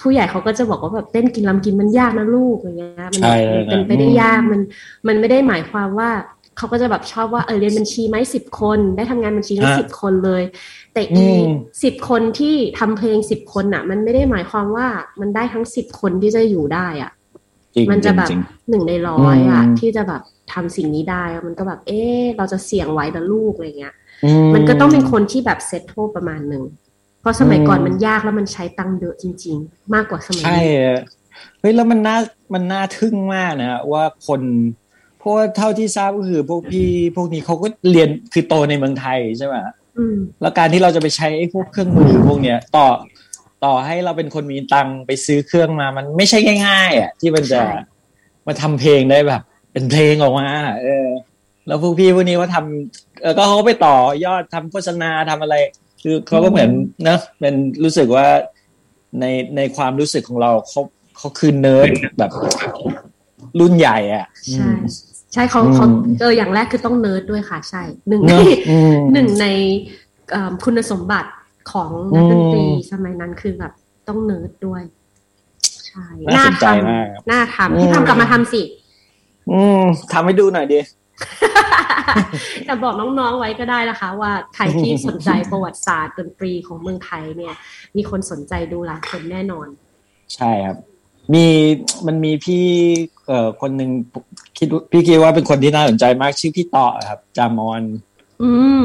[0.01, 4.61] ผู้ใหญ่เขาก็จะบอกว่าแบบเต้นกินลำกินมันยากนะลูกอย่างเงี้ยมันใช่มันเป็นไปได้อืมยากมัน
[5.07, 6.09] มันไม่ได้หมายความว่า
[6.57, 10.43] เขาก็จะแบบชอบว่าเออเรียนบัญชีไหมสิบคน ได้ทำงานบัญชีทั้งฮะสิบคนเลย
[10.93, 11.41] แต่อือีม
[11.83, 14.87] สิบคนที่ทำเพลงสิบคนอะ มันไม่ได้หมายความว่า
[15.19, 17.11] มันได้ทั้งสิบคนที่จะอยู่ได้อะ
[17.75, 20.21] จริงมันจจะริงแบบจริงหนึ่งในร้อยอะอืมที่จะแบบ
[20.53, 26.63] ทำสิ่งนี้ได้อะมันก็แบบ เอ๊ะเราจะเสี่ยงไว้แต่ลูกอะไรเงี้ยอืมันก็ต้องเป็นคนที่แบบเซ็ตโทประมาณหนึ่ง
[27.21, 31.01] เพราะสมัยก่อนอืมมันยากแล้วมันใช้ตังค์เยอะจริง ๆ มากกว่าสมัยใช่นี้อะ
[31.59, 32.17] เฮ้ยแล้วมันน่า
[32.53, 34.41] มันน่าทึ่งมากนะว่าคน
[35.19, 39.55] เพราะว่าเท่าที่ทราบก็คือพวกพี่พวกนี้เขาก็เรียนคือโตในเมืองไทยใช่ไหม
[39.97, 42.87] อืมแล้วการที่เราจะไปใช้ไอ้พวกเครื่องมือพวกเนี้ยต่อ
[43.65, 47.71] ต่อให้เราเป็นคนมีตังค์ไปซื้อเครื่องมา มันไม่ใช่ง่าย ๆ อะ ที่มันจะใช่
[48.47, 50.47] มาทำเพลงได้แบบ เป็นเพลงออกมา
[50.83, 51.07] เออ
[51.67, 55.55] แล้วพวกพี่พวกนี้ว่าทำเออก็เขาก็ไปต่อยอดทำโฆษณาทำอะไร
[56.03, 56.69] คือเขาก็เหมือน
[57.03, 58.27] เนอะเป็นรู้สึกว่า
[59.19, 60.81] ในในความรู้สึกของเราเขา
[61.17, 62.31] เขาคือเนิร์ดแบบ
[63.59, 64.69] รุ่นใหญ่อะใช่
[65.33, 65.85] ใช่เขาอืมเขา
[66.19, 69.47] เอออย่างแรกคือต้องเนิร์ดด้วยค่ะ ใช่หนึ่งเนในอะอืมหนึ่งใน
[70.31, 71.31] เอิ่มคุณสมบัติ
[71.71, 73.73] ของนักดนตรีอืมสมัยนั้นคือแบบ
[74.07, 74.83] ต้องเนิร์ดด้วย
[75.87, 78.61] ใช่น่าสนใจมากำน่าทำพี่อืมทำกลับมาทำสิ
[79.51, 79.83] อืม
[80.13, 80.79] ทำให้ดูหน่อยดิ
[82.65, 87.53] แต่บอกน้องๆไว้ก็ได้นะคะ ว่าใครที่สนใจประวัติศาสตร์ดนตรีของเมืองไทยเนี่ย
[87.95, 89.67] มีคนสนใจดูหลายคนแน่นอน
[90.35, 90.77] ใช่ครับ
[91.33, 91.45] มี
[92.07, 92.65] มันมีพี่
[93.27, 93.89] เอ่อคนหนึ่ง
[94.57, 97.81] คิดว่าพี่คิดว่าเป็นคนที่น่าสนใจมากชื่อพี่ต่อครับ จามอน
[98.43, 98.83] อืม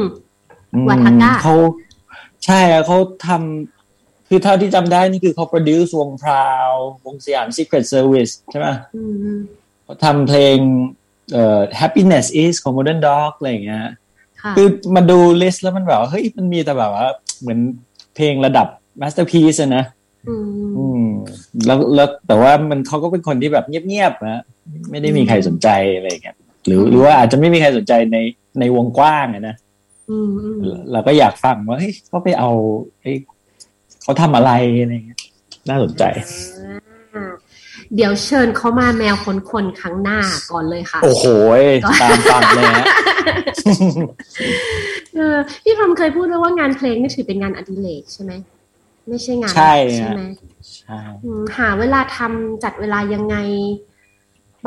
[0.75, 1.57] อืมวัฒกะเขา
[2.45, 6.71] ใช่อะเขาทำคือเท่าที่จำได้นี่คือเขา produce วงพราว
[7.05, 9.03] วงสยาม Secret Service ใช่ไหมอื
[9.37, 9.39] ม
[9.85, 10.57] เขาทำเพลง
[11.33, 13.81] เอ่อ Happiness is ของ Modern Dog อะไรอย่างเงี้ย
[14.43, 17.07] ค่ะคือมาดูลิสต์แล้วมันแบบว่าเฮ้ยมันมีแต่แบบว่า
[17.41, 17.59] เหมือน
[18.15, 18.67] เพลงระดับ
[19.01, 19.85] masterpiece อะนะ
[20.29, 20.45] อืม
[20.77, 21.07] อืม
[21.67, 24.43] แล้วแล้วแต่ว่ามันเขาก็เป็นคนที่แบบเงียบๆนะ
[24.91, 26.37] ไม่ได้มีใครสนใจอะไรอย่างเงี้ย
[26.67, 28.19] หรือหรือว่าอาจจะไม่มีใครสนใจใน
[28.61, 29.57] ในวงกว้างอะนะ
[30.11, 30.59] อืมอืม
[30.93, 32.51] เราก็อยากฟังว่าเฮ้ยเขาไปเอา
[33.03, 33.17] เฮ้ย
[34.03, 35.21] เขาทำอะไรอะไรเงี้ย
[35.69, 36.05] น่าสนใจ
[37.15, 37.31] อ่า
[37.95, 40.19] เดี๋ยวเชิญเขามาแมวคนคนๆครั้งหน้า
[40.51, 41.25] ก่อนเลยค่ะ โอ้โห
[42.03, 42.87] ตามฟังเลยฮะ
[45.15, 48.33] เออพี่พรมเคยพูดด้วยว่างานเพลงนี่ถือเป็นงานอดิเรกใช่ไหม
[49.09, 50.23] ไม่ใช่งานใช่ใช่ฮะไหม
[50.77, 53.37] ใช่อืมหาเวลาทำจัดเวลายังไง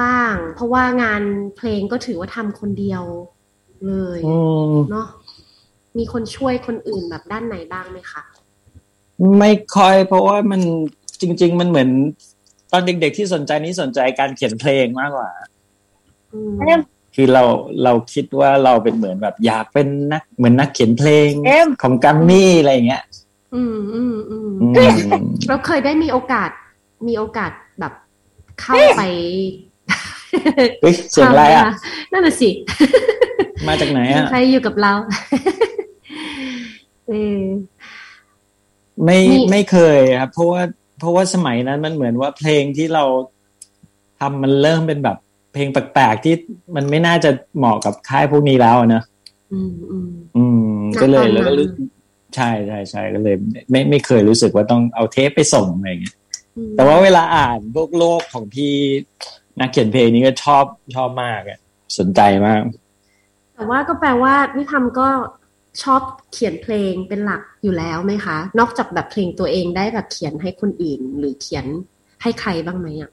[0.02, 1.22] บ้าง เพราะว่างาน
[1.58, 3.04] เพลงก็ถือว่าทำคนเดียว
[3.88, 4.38] เลยอื
[4.72, 5.08] มเนาะ
[5.98, 8.24] มีคนช่วยคนอื่นแบบด้านไหนบ้างไหมคะ
[9.40, 10.62] ไม่ค่อยเพราะว่ามัน
[11.22, 11.90] จริง ๆ มันเหมือน
[12.72, 15.32] ตอนเด็กๆที่สนใจนี้สนใจการเขียนเพลงมากกว่า
[16.34, 16.40] อื
[16.78, 16.82] ม
[17.16, 17.44] คือเรา
[17.84, 23.04] เราคิดว่าเราเป็นเหมือนแบบ อยากเป็นนักเหมือนนักเขียนเพลงเอ็มของกัมมี่อะไรอย่างเงี้ย
[23.56, 24.68] อืมอืมอืมอื
[25.22, 26.50] มเราเคยได้มีโอกาส
[27.08, 27.94] มีโอกาสแบบ
[28.60, 29.02] เข้าไป
[30.82, 31.64] เฮ้ยเสียงอะไรอะ
[32.12, 32.50] นั่นน่ะสิ
[33.68, 34.94] มาจากไหนอะ ใครอยู่กับเรา
[37.08, 37.44] เออ
[39.04, 40.62] ไม่มีไม่เคยครับ เพราะว่า
[41.00, 43.04] เพราะว่าสมัยนั้นมันเหมือนว่าเพลงที่เรา
[44.20, 45.18] ทำมันเริ่มเป็นแบบ
[45.54, 46.34] เพลงแปลกๆที่
[46.76, 49.02] มันไม่น่าจะเหมาะกับค่ายพวกนี้แล้วอะนะ
[49.54, 51.68] อืมอืมอืมณก็เลยตอนนั้นแล้วก็รู้
[52.36, 53.36] ใช่ใช่ใช่ก็เลย
[53.72, 56.16] ไม่ไม่เคยรู้สึกว่าต้องเอาเทปไปส่งอะไรอย่างเงี้ย
[56.58, 58.74] อืมแต่ว่าเวลาอ่านพวกโลกของพี่
[59.60, 61.60] นักเขียนเพลงนี้ก็ชอบชอบมากอะ
[61.98, 62.62] สนใจมาก
[63.56, 65.08] แต่ว่าก็แปลว่าพี่ทำก็
[65.84, 66.02] ชอบ
[66.34, 71.66] เขียนเพลงเป็นหลักอยู่แล้วไหมคะ นอกจากแบบเพลงตัวเองได้แบบเขียนให้คนอื่น หรือเขียน
[72.22, 73.12] ให้ใครบ้างไหมอะ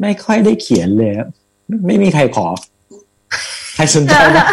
[0.00, 1.28] ไม่ค่อยได้เขียนเลยครับ
[1.66, 2.46] ไม่ไม่มีใครขอ
[3.74, 4.46] ใครสนใจนะ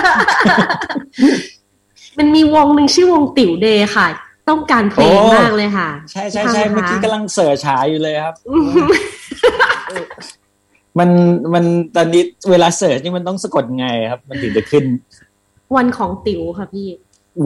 [2.17, 4.07] มันมีวงหนึ่งชื่อวงติ๋วเดย์ค่ะ
[4.49, 8.88] ต้องการเพลงโอ้มากเลยค่ะ ใช่ใช่ใช่พี่เมื่อทำคะกี้กำลังเสิร์ชหาอยู่เลยครับอืม
[10.99, 11.09] มัน
[11.53, 14.83] มันตอนนี้เวลาเสิร์ชนี่มันต้องสะกดไงครับ มันถึงจะขึ้น
[15.75, 16.88] วันของติ๋วค่ะพี่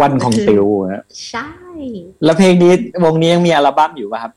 [0.01, 1.49] วันของติวฮะใช่
[2.23, 2.71] แล้วเพลงนี้
[3.03, 4.33] วงนี้ยังมีอัลบั้มอยู่ป่ะครับ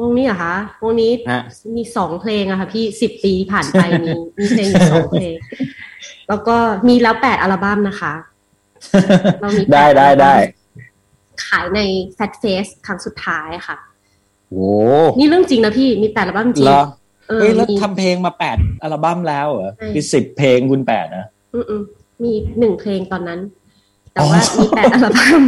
[0.00, 1.42] วงนี้เหรอคะวงนี้ฮะ
[1.76, 4.08] มีสองเพลงอะค่ะพี่สิบปีผ่านไปมี
[4.38, 5.34] มีเพลงอยู่สองเพลง
[6.28, 6.56] แล้วก็
[6.88, 8.12] มีแล้วแปดอัลบั้มนะคะ
[9.40, 10.34] เรามีได้ได้ได้
[11.46, 11.80] ขายใน
[12.16, 13.76] Fat Face ครั้งสุดท้ายค่ะ
[14.50, 14.68] โอ้
[15.18, 16.84] นี่เรื่องจริงนะพี่มีแปดอัลบั้มจริงเหรอ
[17.28, 21.76] เออเฮ้ยแล้วมีทำเพลงมาแปดอัลบั้มแล้วเหรอใช่คือสิบเพลงคุณแปดนะอื
[22.18, 23.40] มๆมีหนึ่งเพลงตอนนั้น
[24.12, 25.42] แต่อ๋อว่ามีแปดอัลบั้ม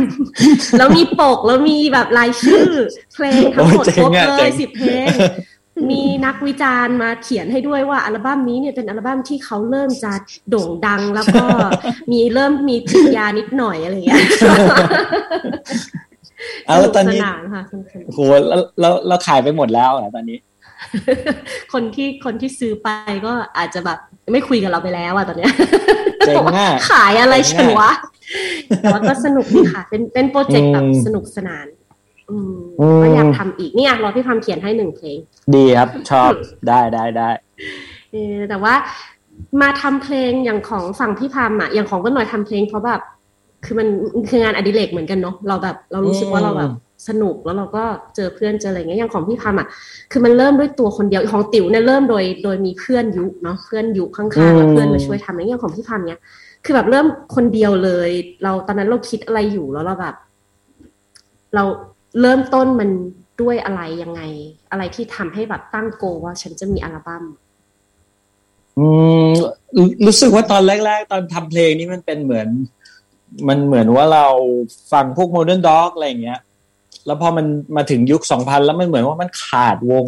[0.78, 2.68] แล้วมีปกแล้วมีแบบรายชื่อ
[3.14, 5.06] เพลงทั้งหมดโอ้ยเจ๋ครงบอะเลเจ๋ยงสิบเพลง
[5.90, 10.12] มีนักวิจารณ์มาเขียนให้ด้วยว่าอัลบั้มนี้เนี่ยเป็นอัลบั้มที่เขาเริ่มจะ
[10.50, 11.44] โด่งดังแล้วก็
[12.12, 14.22] มีเริ่มมีจิตยานิดหน่อยอะไรอย่างเงี้ย
[16.66, 20.38] เอาแล้วตอนนี้สกสนานค่ะสนุกสนานโหแล้วแล้วเราขายไปหมดแล้วเหรอตอนนี้
[21.72, 22.88] คนที่คนที่ซื้อไป
[23.26, 23.98] ก็อาจจะแบบ
[24.32, 25.52] ไม่คุยกับเราไปแล้วอะตอนเนี้ย
[26.26, 27.90] เจ๋งอะขายอะไรฉันวะ
[28.66, 31.66] แต่ว่าก็สนุกดีค่ะ เป็นเป็นโปรเจกต์แบบอืมสนุกสนาน
[32.30, 35.16] อืมอืมก็อยากทำอีกเนี่ยรอพี่พามเขียนให้หนึ่งเพลง
[35.54, 36.30] ดีครับชอบ
[36.68, 37.28] ได้ได้ได้
[38.12, 38.74] เออแต่ว่า
[39.62, 43.00] มาทำเพลงอย่างของฝั่งพี่พามอะอย่างของก็หน่อยทำเพลงเพราะแบบ
[43.64, 43.88] คือมัน
[44.28, 46.70] คืองานอดิเรกเหมือนกันเนาะเราแบบ เรารู้สึกว่าเราแบบ
[47.06, 47.84] สนุกแล้วเราก็
[48.16, 49.68] เจอเพื่อนเจออะไรเงี้ยอย่างของพี่พามอะ
[50.10, 56.20] คือมันเริ่มด้วยตัวคนเดียวของติ๋วเนี่ยเริ่มโดยโดยมีเพื่อนยุเนาะเพื่อนยุข้างๆแล้วเพื่อนมาช่วยทำอะไรเงี้ยของพี่พามเนี่ย
[56.64, 58.10] คือแบบเริ่มคนเดียวเลย
[58.42, 60.14] เราตอนนั้นเราคิดอะไรอยู่แล้วเราแบบ
[61.54, 61.64] เรา
[62.20, 62.90] เริ่มต้นมัน
[63.40, 64.20] ด้วยอะไรยังไง
[64.70, 67.24] อะไรที่ทำให้แบบตั้ง goal ว่าฉันจะมีอัลบั้ม
[68.78, 68.86] อื
[69.28, 69.30] ม
[69.76, 72.48] รู้รู้สึกว่าตอนแรก ๆ ตอนทำเพลงนี้มันเป็นเหมือน
[73.48, 74.26] มันเหมือนว่าเรา
[74.92, 76.40] ฟังพวกโมเดิร์นด็อกอะไรอย่างเงี้ย
[77.08, 80.06] แล้วพอมันมาถึงยุคสองพันแล้วมันเหมือนว่ามันขาดวง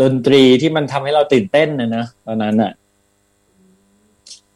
[0.00, 2.72] ดนตรีที่มันทำให้เราตื่นเต้นนะเนอะตอนนั้นอะ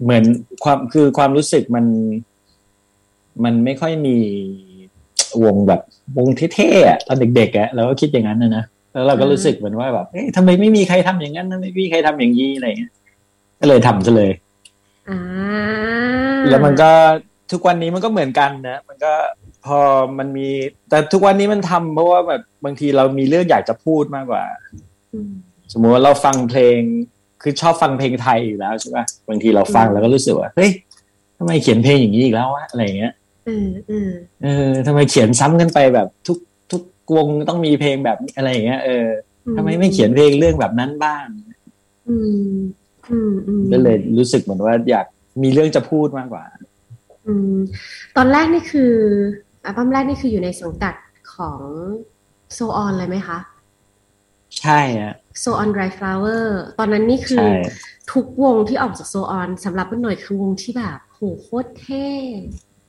[0.03, 0.25] เหมือน
[0.65, 1.87] ความคือความรู้สึกมัน
[3.45, 4.17] มันไม่ค่อยมี
[5.45, 5.81] วงแบบ
[6.17, 12.93] วงเท่ๆอะตอนเด็กๆอะเราก็คิดอย่างนั้นนะนะแล้วเราก็รู้สึกเหมือนว่าแบบเอ๊ะทำไมไม่มีใครทำอย่างนั้นทำไมไม่มีใครทำอย่างนี้อะไรอย่างเงี้ย
[13.61, 14.33] ก็เลยทำซะเลย
[15.09, 15.19] อ่า
[16.51, 16.91] แล้วมันก็
[17.53, 19.13] ทุกวันนี้มันก็เหมือนกันนะ มันก็
[19.67, 19.81] พอ
[20.19, 20.49] มันมี
[20.91, 24.45] แต่ทุกวันนี้มันทำเพราะว่าแบบบางทีเรามีเรื่องอยากจะพูดมากกว่า
[25.13, 25.33] อืม
[25.73, 26.79] สมมติว่าเราฟังเพลง
[27.43, 30.71] คือชอบฟังเพลงไทยอยู่แล้วใช่ปะบางทีเราฟังอืมแล้วก็รู้สึกว่าเฮ้ย
[31.39, 33.13] ทำไมเขียนเพลงอย่างนี้อีกแล้ววะอะไรอย่างเงี้ย
[33.47, 34.11] เออเออ
[34.43, 36.39] เออทำไมเขียนซ้ำกันไปแบบทุก
[36.71, 36.83] ทุก
[37.17, 39.07] วงต้องมีเพลงแบบนี้อะไรอย่างเงี้ยเออ
[39.57, 41.27] ทำไมไม่เขียนเพลงเรื่องแบบนั้นบ้าง
[42.09, 42.17] อื
[42.51, 42.57] ม
[43.11, 45.07] อืมอืมก็เลยรู้สึกเหมือนว่าอยาก
[45.43, 46.45] มีเรื่องจะพูดมากกว่า
[47.27, 47.57] อืม
[48.17, 48.93] ตอนแรกนี่คือ
[49.67, 50.95] อัลบั้มแรกนี่คืออยู่ในสังกัด
[51.35, 51.61] ของ
[52.53, 53.39] โซออนเลยไหมคะ
[54.61, 56.45] ใช่อะโซออน Dry Flower
[56.79, 57.51] ตอนนั้นนี่คือใช่
[58.13, 62.09] ทุกวงที่ออกจากโซออนสำหรับป้าหน่อยคือวงที่แบบโหโคตรเท่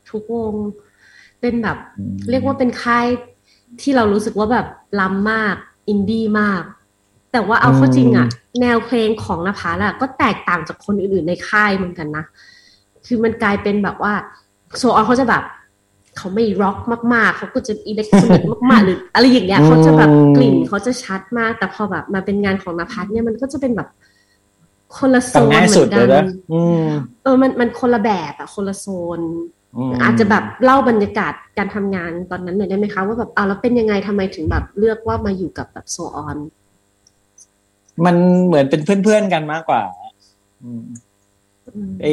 [0.10, 0.54] ทุกวง
[1.42, 3.06] เป็นแบบอืมเรียกว่าเป็นค่าย
[3.82, 4.68] ที่เรารู้สึกว่าแบบ
[5.00, 5.56] ล้ำมาก
[5.88, 6.64] อินดี้มาก
[7.32, 8.28] แต่ว่าเอาเข้าจริงอะ
[8.62, 12.26] แนวเพลงของนภาล่ะก็แตกต่างจากคนอื่นๆในค่ายเหมือนกันนะ
[13.06, 14.14] คือมันกลายเป็นแบบว่า
[14.78, 15.44] โซออนเขาจะแบบ
[16.18, 16.78] เขาไม่ร็อก
[17.14, 23.90] มากๆ เขาก็จะอิเล็กทรอนิกส์มากๆ หรืออะไรอย่างเงี้ยอืมเขาจะแบบกลิ่นเขาจะชัดมาก แต่พอแบบมาเป็นงานของนภัสเนี่ยมันก็จะเป็นแบบ
[24.98, 26.86] คนละโซฟังนง่ายเหมืสุอดนเลกัยนนะอืม
[27.24, 29.20] เออมันมันคนละแบบอะคนละโซน
[29.90, 36.38] มอาจจะแบบเล่าบรรยากาศการทำงานตอนนั้นหน่อยได้ไหมคะว่าแบบอ่าแล้วเป็นยังไงทำไมถึงแบบเลือกว่ามาอยู่กับแบบโซออน
[38.06, 39.82] มันเหมือนเป็นเพื่อนๆกันมากกว่า
[40.64, 41.07] อืมอืม
[42.02, 42.06] ไอ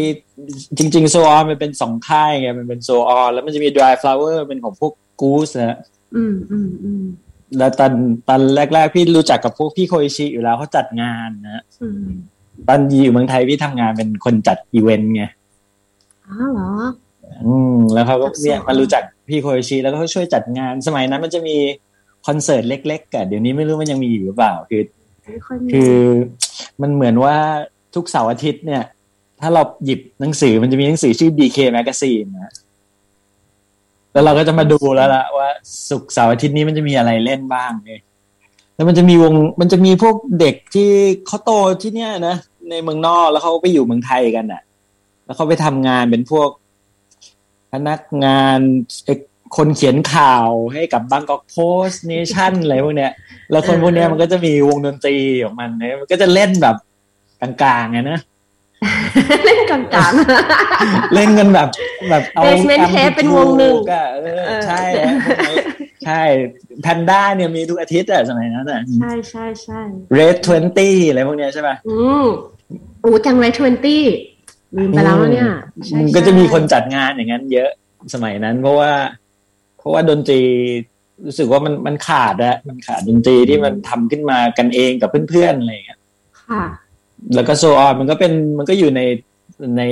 [0.78, 5.78] จริง ๆ So::on มันเป็นสองค่ายไงมันเป็น So::on แล้วมันจะมี Dry Flower เป็นของพวกกูสนะ
[6.16, 7.04] อืมอืมอืม
[7.58, 7.92] แล้วตอน
[8.28, 8.40] ตอน
[8.74, 12.04] แรก ๆ พี่รู้จักกับพวกพี่โคอิชิอยู่แล้วเขาจัดงานนะอืม
[12.68, 15.24] ตอนอยู่เมืองไทยพี่ทำงานเป็นคนจัดอีเวนต์ไง
[16.28, 16.70] อ้าวเหรอ
[17.44, 21.56] อืม แล้วเขาก็กับเนี่ย So::on มารู้จักพี่โคอิชิแล้วก็เขาช่วยจัดงาน สมัยนั้นมันจะมี
[22.26, 24.82] คอนเสิร์ตเล็กๆอะเดี๋ยวนี้ไม่รู้มันยังมีอยู่หรือเปล่า คือ
[25.24, 25.96] ไม่ค่อยมีคือ
[26.82, 27.36] มันเหมือนว่า
[27.94, 28.82] ทุกเสาร์อาทิตย์เนี่ย
[29.40, 32.52] ถ้าเราหยิบหนังสือมันจะมีหนังสือชื่อ DK Magazine นะ
[34.12, 35.48] แล้วเราก็จะมาดูแล้วล่ะว่า
[35.88, 38.02] ศุกร์เสาร์อาทิตย์นี้มันจะมีอะไรเล่นบ้างเนี่ย
[38.74, 40.90] แล้วมันจะมีวงมันจะมีพวกเด็กที่
[41.26, 41.50] เขาโต
[41.82, 42.36] ที่เนี่ยนะ
[42.70, 44.62] ในเมืองนอกแล้วเขาไปอยู่เมืองไทยกันอะ
[45.24, 46.48] แล้วเขาไปทำงานเป็นพวก
[47.72, 48.58] พนักงาน
[49.04, 49.18] เอ่อ
[49.56, 51.56] คนเขียนข่าวให้กับบางกอกโพ
[51.88, 53.12] สเนชั่นอะไรพวกเนี้ย
[53.50, 56.76] แล้วคนพวกเนี้ยมันก็จะมีวงดนตรีของมันเนะมันก็จะเล่นแบบ
[57.40, 58.20] กลางๆไงนะ
[59.44, 59.78] เล่นกลา
[60.10, 60.12] ง
[61.14, 61.68] เล่นกันแบบ
[62.10, 65.56] แบบเอา Basement แอม Tape เป็นวงหนึ่งถูกอะเออเออใช่อะพวกนั้น
[66.04, 66.22] ใช่
[66.82, 69.80] แพนด้าเนี่ยมีทุกอาทิตย์อะสมัยนั้นอะๆใช่ใช่ใช่
[70.18, 72.26] Red Twenty อะไรพวกเนี้ยใช่ป่ะอืม
[73.00, 74.04] โอ้จังไรทเวนตี้
[74.76, 75.48] ลืมไปแล้วเนี่ย
[75.86, 77.70] ใช่มันใช่ก็จะมีคนจัดงานอย่างนั้นเยอะ
[78.14, 78.92] สมัยนั้น เพราะว่า
[79.78, 80.40] เพราะว่าดนตรี
[81.26, 86.00] รู้สึกว่ามันมันขาดอะมันขาดดนตรีที่มันทำขึ้นมากันเองกับเพื่อนๆอะไรอย่างเงี้ย
[86.42, 86.64] ค่ะ
[87.34, 89.00] แล้วก็โซออนมันก็เป็นมันก็อยู่ใน
[89.78, 89.82] ใน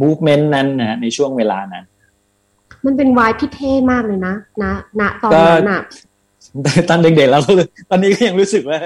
[0.00, 1.84] มูฟเมนต์นั้นนะในช่วงเวลานั้น
[2.86, 4.64] มันเป็นวายพี่เท่มากเลยนะณ
[5.00, 5.82] ณตอนนั้นอะ
[6.62, 7.52] แต่ตอนเด็กๆเราก็
[7.90, 8.78] ตอนนี้ก็ยังรู้สึกว่า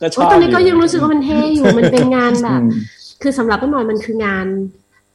[0.00, 2.70] ก็ชโอ้อบตอนนี้ก็ยังรู้สึกว่ามันเท่อยู่มันเป็นงานแบบอืม
[3.22, 4.46] คือสำหรับป้าหน่อยมันคืองาน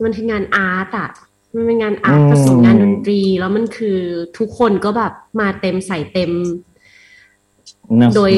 [0.03, 1.09] มันคืองานอาร์ตอะ
[1.55, 3.97] มันเป็นงานอาร์ตอืมผสมงานดนตรี แล้วมันคือ
[4.37, 6.31] ทุกคนก็แบบมาเต็มใส่เต็ม
[7.97, 8.33] เนอะโดย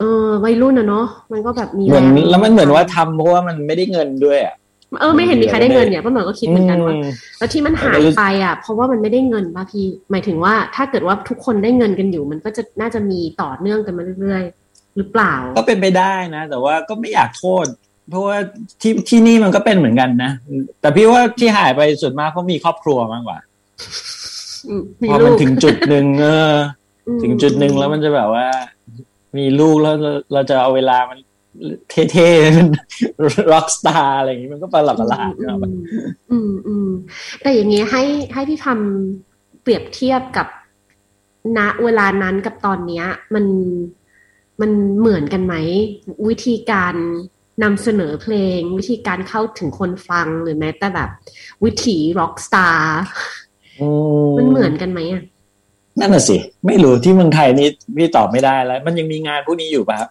[0.00, 4.54] เออวัยรุ่นอะเนาะมันก็แบบมีเหมือนรงแล้วมันเหมือนว่าทำเพราะว่ามันไม่ได้เงินด้วยอะ
[5.00, 14.42] เออไม่เห็นมีใครได้เงินเนี่ยป้าหน่อยก็คิดเหมือนกันว่าอืมแล้วที่มันหายไปอะ เพราะว่ามันไม่ได้เงินป่ะพี่ หมายถึงว่าถ้าเกิดว่าทุกคนได้เงินกันอยู่ มันก็จะน่าจะมีต่อเนื่องกันมาเรื่อย
[14.96, 17.66] หรือเปล่า ก็เป็นไปได้นะ แต่ว่าก็ไม่อยากโทษ
[18.10, 18.36] เพราะว่า
[18.82, 20.30] ที่ที่นี่มันก็เป็นเหมือนกันนะ
[20.80, 23.38] แต่พี่ว่าที่หายไปส่วนมากเพราะมีครอบครัวมากกว่า
[24.68, 26.54] อืมพอมันถึงจุดหนึ่งเออ
[27.06, 28.46] อืมถึงจุดหนึ่งแล้วมันจะแบบว่า
[29.38, 31.18] มีลูกแล้วเราเราจะเอาเวลามัน
[32.12, 32.68] เท่ๆเป็น
[33.52, 35.64] rock star อะไรอย่างนี้มันก็ประหลาดประหลาดอืนะม
[36.30, 36.90] อืมอืม
[37.42, 38.02] แต่อย่างนี้ให้
[38.34, 40.46] ให้พี่ทำเปรียบเทียบกับ
[41.58, 43.44] ณเวลานั้นกับตอนเนี้ย มัน
[44.60, 45.54] มันเหมือนกันไหม
[46.28, 46.94] วิธีการ
[47.62, 51.10] นำเสนอเพลง วิธีการเข้าถึงคนฟังหรือแม้แต่แบบ
[51.64, 53.00] วิถีร็อกสตาร์
[53.80, 53.88] อื
[54.36, 55.22] มันเหมือนกันไหมอะ
[56.00, 60.10] นั่นน่ะสิ ไม่รู้ที่เมืองไทยนี่พี่ตอบไม่ได้แล้ว มันยังมีงานพวกนี้อยู่ป่ะครับ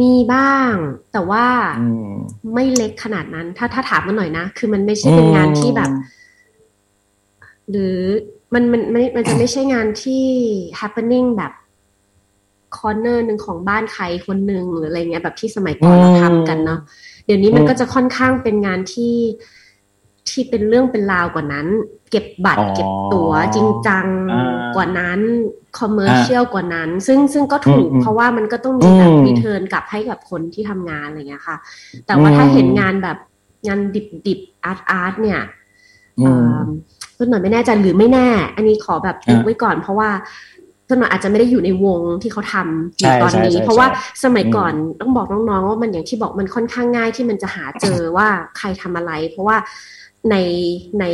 [0.00, 0.72] มีบ้าง
[1.12, 1.46] แต่ว่า
[1.80, 2.10] อืม
[2.54, 5.90] ไม่เล็กขนาดนั้น ถ้าถ้าถามมาหน่อยนะ คือมันไม่ใช่เป็นงานที่แบบ
[7.70, 7.98] หรือ
[8.54, 10.24] มันมันมันมันจะไม่ใช่งานที่
[10.80, 11.52] happening แบบ
[12.76, 16.80] corner หนึ่งของบ้านใครคนหนึ่งหรืออะไรเงี้ยแบบที่สมัยก่อนเราทำกันเนาะ
[17.24, 19.14] เดี๋ยวนี้มันก็จะค่อนข้างเป็นงานที่
[20.36, 21.66] ที่เป็นเรื่องเป็นราวกว่านั้น
[22.10, 25.20] เก็บบัตรอ๋อเก็บตั๋วจริงจังอ่ากว่านั้น
[25.78, 31.56] commercial กว่านั้น ซึ่งซึ่งก็ถูกอืมเพราะว่ามันก็ต้องมีแบบอืม return กลับให้กับคนที่ทำงานอะไรเงี้ยค่ะ
[32.06, 33.16] แต่ว่าถ้าอืมเห็นงานแบบ
[33.66, 35.40] งานดิบดิบอาร์ตอาร์ตเนี่ย
[36.20, 36.64] อืม
[37.18, 40.10] ต้นหน่อยไม่แน่ใจหรือไม่แน่ อันนี้ขอแบบอ่าอุบไว้ก่อน เพราะว่า
[40.88, 49.56] ต้นหน่อยอาจจะไม่ได้อยู่ในวงที่เขาทำอยู่ใช่ตอนนี้ใช่ใช่เพราะว่าใช่สมัยก่อนต้องบอกน้องๆว่ามันอย่างที่บอกมันค่อนข้างง่ายที่มันจะหาเจอว่าใครทำอะไร เพราะว่า
[50.30, 50.36] ใน
[51.00, 51.04] ใน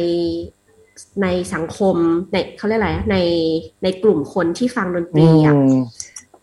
[1.23, 1.97] ในสังคม
[2.33, 3.17] ในเขาเรียกอะไรอะใน
[3.83, 5.83] ในกลุ่มคนที่ฟังดนตรีอะอืม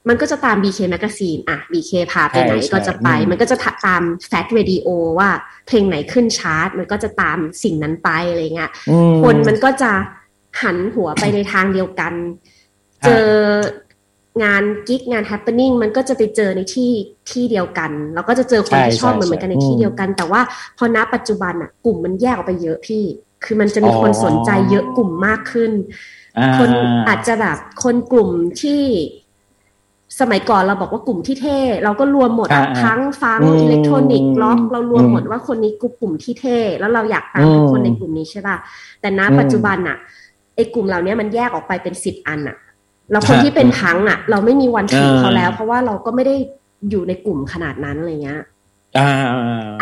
[0.08, 4.88] มันก็จะตาม BK Magazine อะ BK พาไปไหนใช่ใช่ก็จะไปอืมมันก็จะตาม Fat Radio
[5.20, 5.30] ว่า
[5.68, 9.92] เพลงไหนขึ้นชาร์ตมันก็จะตามสิ่งนั้นไปอะไรเงี้ยอืมคนมันก็จะ
[10.62, 12.14] หันหัวไปในทางเดียวกัน
[13.00, 13.28] ใช่เจอ
[14.44, 16.92] งานกิ๊กงาน happening มันก็จะไปเจอในที่
[17.32, 20.42] ที่เดียวกัน แล้วก็จะเจอคนที่ชอบเหมือนเหมือนกันในที่เดียวกัน แต่ว่า
[20.78, 23.04] พอณปัจจุบันอะกลุ่มมันแยกออกไปเยอะพี่
[23.44, 25.72] คือมันจะมีคนสนใจเยอะกลุ่มมากขึ้น
[26.38, 26.70] อ่าคน
[27.08, 28.30] อาจจะแบบคนกลุ่ม
[28.62, 28.82] ที่
[30.20, 38.58] สมัยก่อนเราบอกว่ากลุ่มที่เท่ เราก็รวมหมดอะอ่าอ่าทั้งฟังอืมอิเล็กทรอนิกส์ล็อกเรารวมอืมหมดว่าคนนี้กลุ่มที่เท่ แล้วเราอยากตามอืมคนในกลุ่มนี้ใช่ป่ะ
[39.02, 39.98] แต่ณอืมปัจจุบันอะ
[40.56, 42.58] ไอ้กลุ่มเหล่านี้มันแยกออกไปเป็นสิบอันอะ
[43.12, 46.36] แล้วคนฮะที่เป็นพังอะเราไม่มีวันถึงอ่าเขาแล้ว เพราะว่าเราก็ไม่ได้
[46.90, 48.42] อยู่ในกลุ่มขนาดนั้นอะไรเงี้ย
[48.98, 49.10] อ่า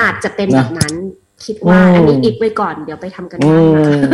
[0.02, 0.94] อาจจะเป็นนะแบบนั้น
[1.46, 4.12] คิดว่าอืมอันนี้อีกไว้ก่อนเดี๋ยวไปทำกันอืบ้านมาม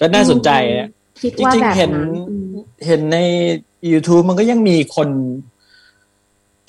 [0.00, 0.88] ก็น่าสนใจอะ
[1.22, 2.48] คิดจว่าริงแบบๆเห็นนั้นอืม
[2.86, 3.18] เห็นใน
[3.92, 5.08] YouTube มันก็ยังมีคน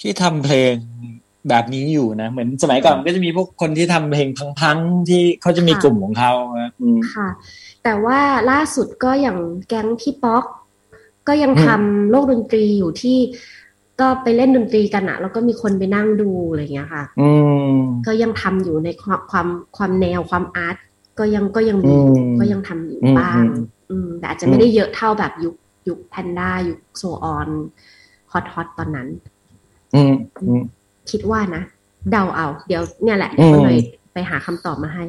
[0.01, 0.73] ที่ทำเพลง
[1.49, 7.27] แบบนี้อยู่นะ เหมือนสมัยก่อนมันก็จะมีพวกคนที่ทำเพลงพังๆที่เขาจะมีค่ะกลุ่มของเขาอะอืมค่ะ
[7.83, 8.19] แต่ว่า
[8.51, 9.37] ล่าสุดก็อย่าง
[9.67, 10.45] แก๊งพี่ป๊อก
[11.27, 13.17] ก็ยังอืมทำโลกดนตรีอยู่ที่
[14.01, 17.29] ก็ไปเล่นดนตรีกันอะแล้วก็มีคนไปนั่งดูอะไรอย่างเงี้ยค่ะอื
[17.73, 20.77] มก็ยังทำอยู่ในความความความแนวความ art
[21.19, 25.55] ก็ยังก็ยังมีอืมก็ยังทำอยู่อืมบ้างอืมอืมแต่อาจจะไม่ได้เยอะเท่าแบบยุค
[25.88, 27.49] ยุคแพนด้ายุค So::on
[28.31, 29.07] hot hot ตอนนั้น
[29.95, 30.62] อืมอืม
[31.12, 31.63] คิดว่านะ
[32.12, 33.77] เดาเอา เดี๋ยวเนี่ยแหละเดี๋ยวอืมก็เลย
[34.13, 35.03] ไปหาคำตอบมาให้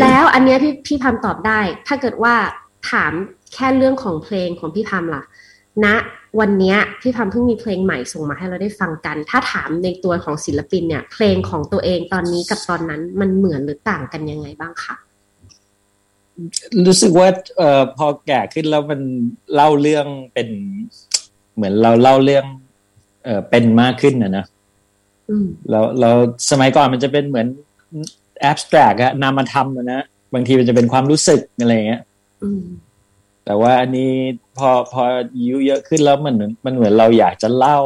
[0.00, 2.34] แล้วอันเนี้ยพี่พี่พามตอบได้ ถ้าเกิดว่า
[2.90, 3.12] ถาม
[3.56, 5.22] แค่เรื่องของเพลงของพี่พามล่ะ
[5.84, 5.94] ณนะ
[6.40, 14.94] วันเนี้ยพี่พามเพิ่งมีเพลงใหม่ส่งมาให้เราได้ฟังกัน ถ้าถามในตัวของศิลปินเนี่ย เพลงของตัวเองตอนนี้กับตอนนั้นมันเหมือนหรือต่างกันยังไงบ้างคะ
[16.86, 19.00] รู้สึกว่าเอ่อพอแก่ขึ้นแล้วมัน
[19.54, 20.48] เล่าเรื่องเป็น
[21.54, 22.44] เหมือนเราเล่าเรื่อง
[23.24, 24.44] เอ่อเป็นมากขึ้นนะนะ
[25.30, 26.10] อืมแล้วเรา
[26.50, 27.46] สมัยก่อนมันจะเป็นเหมือน
[28.40, 30.00] แอบสแตรกอะนามธรรมอะนะ
[30.34, 32.02] บางทีมันจะเป็นความรู้สึกอะไรอย่างเงี้ย
[32.42, 32.62] อืม
[33.46, 34.12] แต่ว่าอันนี้
[34.58, 35.02] พอพอ
[35.34, 37.78] อายุเยอะขึ้นแล้วมันเหมือนมันเหมือนเราอยากจะเล่า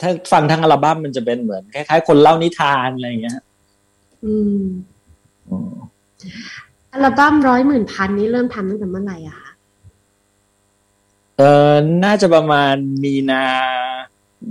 [0.00, 3.40] ถ้าฟังทั้งอัลบั้มมันจะเป็นเหมือนคล้ายๆ คนเล่านิทานอะไรอย่างเงี้ย
[4.24, 4.62] อืม
[5.50, 5.72] อืม
[6.92, 9.50] อัลบั้มร้อยหมื่นพันนี้เริ่มทำตั้งแต่เมื่อไหร่อะคะ
[11.38, 11.72] เออ
[12.04, 13.44] น่าจะประมาณมีนา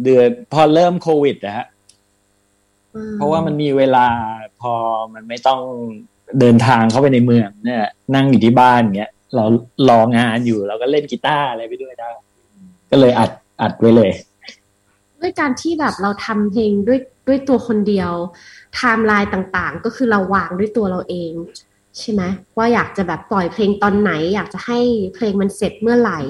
[0.04, 1.68] เดือนพอเริ่มโควิดนะฮะ
[2.96, 4.08] อืมเพราะว่ามันมีเวลา
[4.62, 4.74] พอ
[5.14, 5.62] มันไม่ต้อง
[6.40, 7.84] เดินทางเข้าไปในเมืองเนี่ย
[8.16, 9.46] นั่งอยู่ที่บ้านเงี้ย เรา
[9.90, 12.12] รองานอยู่เราก็เล่นกีตาร์อะไรไปด้วยได้
[12.92, 14.12] ก็เลยอัดอัดไว้เลย
[15.22, 18.12] ด้วยการที่แบบเราทำเพลงด้วยด้วยตัวคนเดียว
[18.76, 21.34] ไทม์ไลน์ต่างๆ ก็คือเราวางด้วยตัวเราเอง
[22.00, 22.22] ใช่ไหม
[22.58, 24.80] ว่าอยากจะแบบปล่อยเพลงตอนไหน อยากจะให้
[25.16, 26.22] เพลงมันเสร็จเมื่อไหร่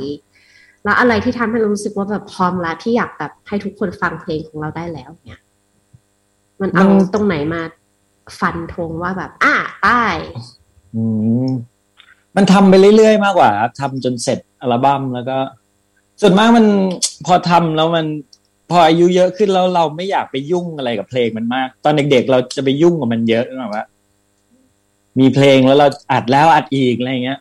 [0.83, 5.41] แล้วอะไรที่ทำให้เรารู้สึกว่าแบบพร้อมแล้วที่อยากแบบให้ทุกคนฟังเพลงของเราได้แล้วเนี่ย
[6.61, 7.61] มันเอามันตรงไหนมา
[8.39, 10.17] ฟันธงว่าแบบ อะไป้าย
[10.95, 11.03] อื
[12.31, 15.37] มมันทำไปเรื่อยๆมากกว่าครับทำจนเสร็จอัลบั้มแล้วก็
[16.21, 16.65] ส่วนมากมัน
[17.25, 18.05] พอทำแล้วมัน
[18.71, 23.85] พออายุเยอะขึ้นแล้วเราไม่อยากไปยุ่งอะไรกับเพลงมันมาก ตอนเด็กๆเราจะไปยุ่งกับมันเยอะแบบว่า
[25.19, 27.39] มีเพลงแล้วเราอัดแล้วอัดอีกอะไรเงี้ย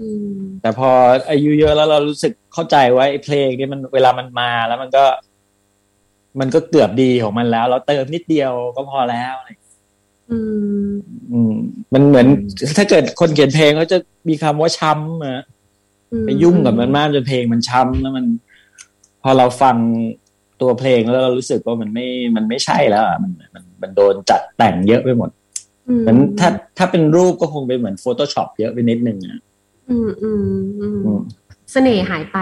[0.00, 0.90] อืมแต่พอ
[1.30, 5.04] อายุเยอะแล้วเรารู้สึกเข้าใจว่าไอ้เพลงนี่มันเวลามันมาแล้วมันก็
[6.40, 9.48] มันก็เกือบดีของมันแล้ว เราเติมนิดเดียวก็พอแล้วอะไร
[10.30, 10.38] อื
[10.86, 10.90] ม
[11.32, 11.54] อืม
[11.94, 12.26] มันเหมือน
[12.76, 15.44] ถ้าเกิดคนเขียนเพลงเขาจะมีคำว่าช้ำอะ
[16.12, 18.26] อืมไปยุ่งกับมันมากจนเพลงมันช้ำแล้วมัน
[19.22, 19.76] พอเราฟัง
[20.60, 22.06] ตัวเพลงแล้วเรารู้สึกว่ามันไม่
[22.36, 25.30] มันไม่ใช่แล้วอะมันมันมันโดนจัดแต่งเยอะไปหมด
[25.88, 29.38] อืมมันถ้าถ้าเป็นรูปก็คงเป็นเหมือน Photoshop เยอะไปนิดนึงอะ
[29.90, 30.44] อืมอืม
[30.80, 31.20] อืมอืม
[31.72, 32.38] เสน่ห์หายไป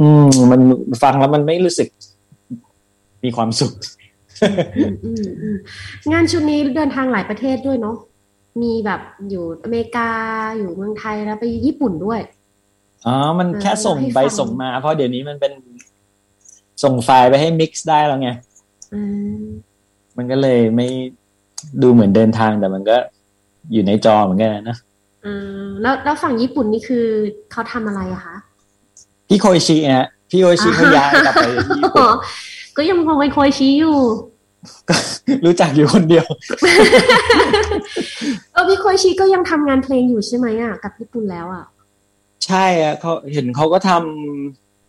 [0.00, 0.60] อืม มัน
[1.02, 1.88] ฟังแล้วมันไม่รู้สึก
[3.24, 4.03] มีความสุขอืมอืมอืม
[6.12, 7.96] งานชุดนี้เดินทางหลายประเทศด้วยเนาะ
[8.62, 10.10] มีแบบอยู่อเมริกา
[10.58, 12.20] อยู่เมืองไทยแล้วไปญี่ปุ่นด้วย
[13.06, 15.52] อ๋อ มันเออแค่ส่งเล่าให้ไปฟังส่งมา เพราะเดี๋ยวนี้มันเป็น
[16.82, 18.30] ส่งไฟล์ไปให้ mix ได้แล้วไง
[18.94, 19.00] อื
[19.38, 19.42] ม
[20.16, 20.88] มันก็เลยไม่
[21.82, 22.96] ดูเหมือนเดินทางแต่มันก็
[23.72, 24.76] อยู่ในจอเหมือนกันนะ
[25.24, 25.32] อื
[25.62, 27.06] มแล้วแล้วฝั่งญี่ปุ่นนี่คือ
[27.52, 28.36] เขาทำอะไรอะคะ
[29.28, 32.10] พี่โคอิชิฮะพี่โคอิชิเขาย้ายกลับไปที่ญี่ปุ่น
[32.76, 33.96] ก็ยังคงเป็นโคยชี้อยู่
[34.88, 34.96] ก็
[35.46, 36.26] รู้จักอยู่คนเดียว
[38.52, 41.64] เออพี่โคยชี้ก็ยังทำงานเพลงอยู่ใช่ไหมอะกับญี่ปุ่นแล้วอะ
[42.46, 43.90] ใช่อะเขาเห็นเขาก็ท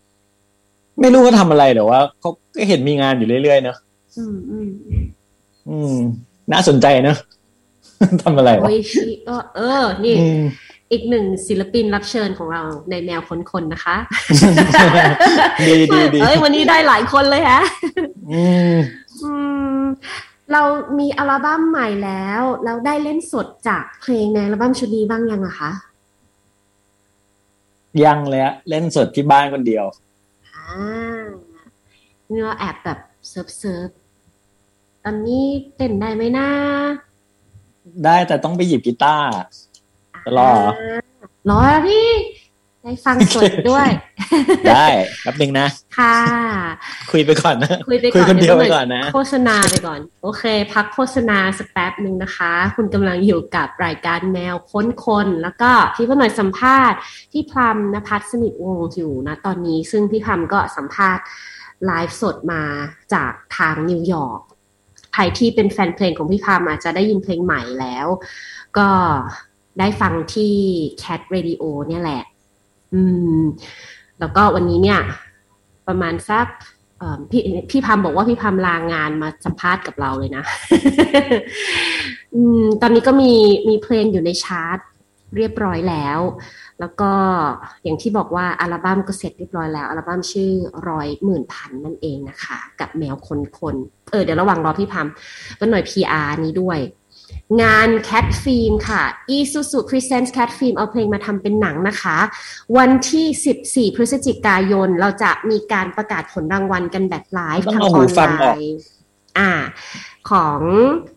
[0.06, 3.78] ำไม่รู้ว่าทำอะไรแต่ว่าเขาก็เห็นมีงานอยู่เรื่อยๆเนอะ
[4.18, 4.70] อืมอืม
[5.70, 5.96] อืม
[6.52, 7.18] น่าสนใจเนอะ
[8.24, 10.16] ทำอะไรโควะยชี้ก็เออนี่
[10.86, 13.22] อืมอีกหนึ่งศิลปินรับเชิญของเราในแนว
[13.52, 13.98] คนๆนะคะ
[15.68, 17.62] ดีดีดีเอ้ยวันนี้ได้หลายคนเลยฮะ
[18.32, 18.76] อืม
[19.24, 19.32] อื
[19.80, 19.82] ม
[20.52, 20.62] เรา
[21.00, 25.72] มีอัลบั้มใหม่แล้วแล้วได้เล่นสดจากเพลงในอัลบั้มชุดนี้บ้างยังอะคะ
[28.04, 29.86] ยังเลยอะเล่นสดที่บ้านคนเดียว
[30.56, 31.24] อ่า
[32.30, 33.90] เนื้อแอบแบบ surf surf
[35.04, 36.48] ตอนนี้เต้นได้ไหมนะ
[38.04, 39.30] ได้แต่ต้องไปหยิบกีตาร์
[40.26, 40.72] จะรอเหรอ
[41.50, 42.08] รอพี่
[42.84, 43.88] ได้ฟังสดด้วย
[44.70, 44.88] ได้
[45.24, 45.68] แป๊บนึงนะ
[45.98, 46.18] ค่ะ
[47.12, 56.98] คุยไปก่อนนะ คุยไปคุยก่อนคนเดียวดี๋ไปหก่อนนะ โฆษณาไปก่อน โอเค พักโฆษณาสักแป๊บหนึ่งนะคะ คุณกำลังอยู่กับรายการแมวค้นคน แล้วก็พี่พหน่อยสัมภาษณ์
[57.32, 61.24] พี่พลัมนภัสสนิทวงศ์อยู่นะตอนนี้ ซึ่งพี่พลัมก็สัมภาษณ์
[61.86, 62.64] ไลฟ์สดมา
[63.14, 64.40] จากทางนิวยอร์ก
[65.14, 68.08] ใครที่เป็นแฟนเพลงของพี่พลัมอาจจะได้ยินเพลงใหม่แล้ว
[68.78, 68.90] ก็
[69.80, 70.54] ได้ฟังที่
[71.02, 72.24] Cat Radio เนี่ยแหละ
[72.94, 73.02] อื
[73.40, 73.42] ม
[74.20, 75.00] แล้วก็วันนี้เนี่ย
[75.88, 76.48] ประมาณสัก
[77.32, 80.44] พี่พี่พามบอกว่าพี่พามลางานมาสัมภาษณ์กับเราเลยนะ
[82.36, 83.34] อืม ตอนนี้ก็มี
[83.70, 84.80] มีเพลงอยู่ในชาร์ต
[85.38, 86.20] เรียบร้อยแล้ว
[86.80, 87.12] แล้วก็
[87.84, 90.52] อย่างที่บอกว่าอัลบั้มก็เสร็จเรียบร้อยแล้ว อัลบั้มชื่อ
[90.90, 93.76] ร้อยหมื่นพันนั่นเองนะคะ กับแมวคนคน
[94.12, 95.08] เออเดี๋ยวระหว่างรอพี่พาม
[95.60, 96.80] ก็หน่อย PR นี้ด้วย
[97.62, 99.04] งาน Cat Film ค่ะ
[99.38, 102.18] Isuzu Presents Cat Film เอาเพลงมาทำเป็นหนังนะคะ
[102.78, 108.78] วันที่ 14 พฤศจิกายน เราจะมีการประกาศผลรางวัลกันแบบไลฟ์ต้องทางเอาอหูอนฟังไลออกน์
[109.38, 109.52] อ่า
[110.30, 111.15] ของอืม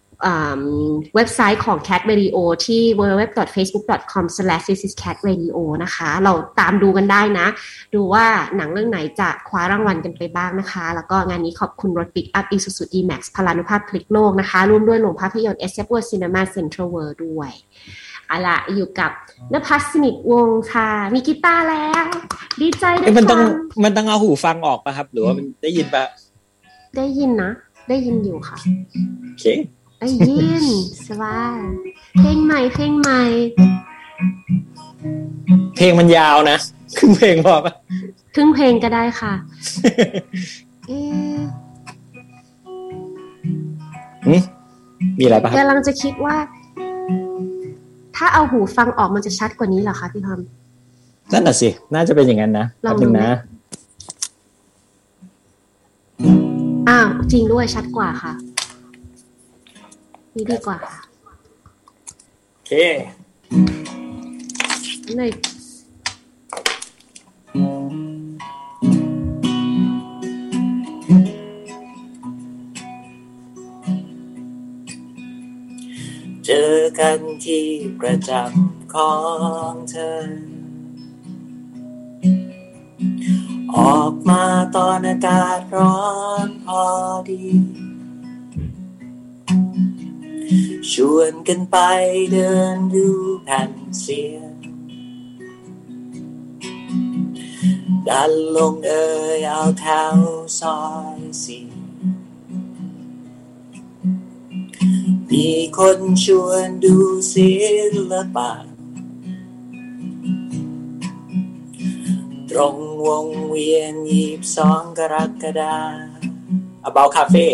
[1.14, 7.46] เว็บไซต์ของ Cat Radio ที่ www.facebook.com/thisiscatradio นะคะ เราตามดูกันได้นะ
[7.94, 17.50] ดูว่าหนังเรื่องไหนจะคว้ารางวัลกันไปบ้างนะคะ แล้วก็งานนี้ขอบคุณรถปิกอัพ Isuzu D-Max พลานุภาพพลิกโลกนะคะ ร่วมด้วยโรงภาพยนตร์ SF World Cinema Central World ด้วย
[18.26, 19.10] เอาละอยู่กับ
[19.52, 22.04] นภัสสนิทวงศ์ค่ะ มีกีตาร์แล้ว
[22.60, 23.50] ดีใจด้วเอ้ยยมันต้องค่ะ
[23.84, 26.04] มันต้องเอาหูฟังออกป่ะครับ หรือว่ามันได้ยินปะ
[26.96, 27.50] ได้ยินนะ
[27.88, 28.56] ได้ยินอยู่ค่ะ
[29.24, 29.44] โอเค
[30.00, 30.64] ได้ยิน
[31.08, 31.58] สบาย
[32.18, 33.22] เพลงใหม่เพลงใหม่
[35.76, 36.58] เพลงมันยาวนะ
[36.98, 37.72] ครึ่งเพลงพอปะ
[38.34, 39.34] ครึ่งเพลงก็ได้ค่ะ
[40.86, 41.40] เอ๊ะ
[44.26, 44.36] หึ
[45.18, 46.36] มีอะไรปะครับกำลังจะคิดว่า
[48.16, 50.40] ถ้าเอาหูฟังออกมันจะชัดกว่านี้เหรอคะพี่พอม
[51.32, 53.36] นั่นน่ะสิ น่าจะเป็นอย่างนั้นนะลอแป๊งบดูนึงไหมนะ
[56.88, 58.32] อ้าวจริงด้วยชัดกว่าค่ะ
[60.34, 61.00] นี่ดีกว่าค่ะ
[62.52, 62.72] โอเค
[65.16, 65.32] เลย
[76.44, 77.68] เจอกันที่
[78.00, 79.14] ประจำขอ
[79.70, 80.14] งเธอ
[83.76, 84.44] ออกมา
[84.76, 85.98] ตอนอากาศร้อ
[86.46, 86.82] นพอ
[87.28, 87.44] ดี
[90.92, 91.76] ชวนกันไป
[92.32, 93.08] เดินดู
[93.44, 94.52] แผ่นเสียง
[98.08, 100.16] ดันลงเอ่ยเอาแถว
[100.60, 100.80] ซอ
[101.16, 101.66] ยสี่
[105.30, 106.96] มีคนชวนดู
[107.32, 107.50] ศิ
[108.12, 108.52] ลปะ
[112.50, 112.76] ตรง
[113.06, 115.78] วงเวียนยีบสองกรกฎา
[116.84, 117.46] อเบาคาเฟ่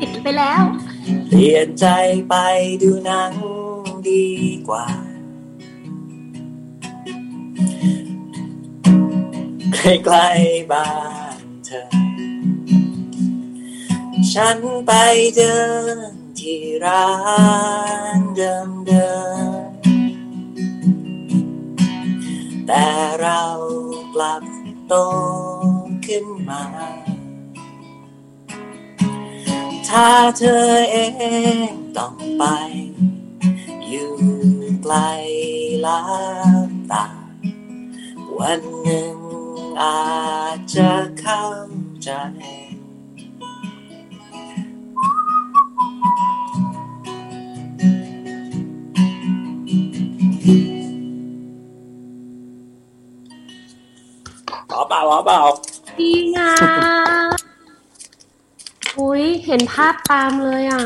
[0.00, 0.62] ปิดไปแล้ว
[1.26, 1.86] เปลี่ยนใจ
[2.28, 2.34] ไป
[2.82, 3.34] ดูหนัง
[4.08, 4.28] ดี
[4.68, 4.86] กว่า
[9.74, 10.90] ใกล้ๆบ้า
[11.42, 11.82] นเธอ
[14.32, 14.92] ฉันไป
[15.36, 15.56] เดิ
[15.96, 17.08] นที่ร้า
[18.16, 19.10] นเดิมเดิ
[19.60, 19.70] ม
[22.66, 22.86] แต่
[23.20, 23.42] เรา
[24.14, 24.44] กลับ
[24.88, 24.94] โต
[26.06, 26.62] ขึ้นมา
[29.90, 30.98] ถ้าเธอเอ
[31.70, 32.44] งต้องไป
[33.88, 34.14] อยู่
[34.82, 34.94] ไกล
[35.86, 36.00] ลั
[36.68, 37.06] บตา
[38.38, 39.18] วันหนึ่ง
[39.82, 40.10] อา
[40.56, 41.46] จจะเข้า
[42.02, 42.10] ใจ
[54.70, 55.40] หอเปล่าหอเปล่า
[55.98, 56.52] ดีงา
[59.00, 60.84] อุ้ยเห็นภาพตามเลยอะ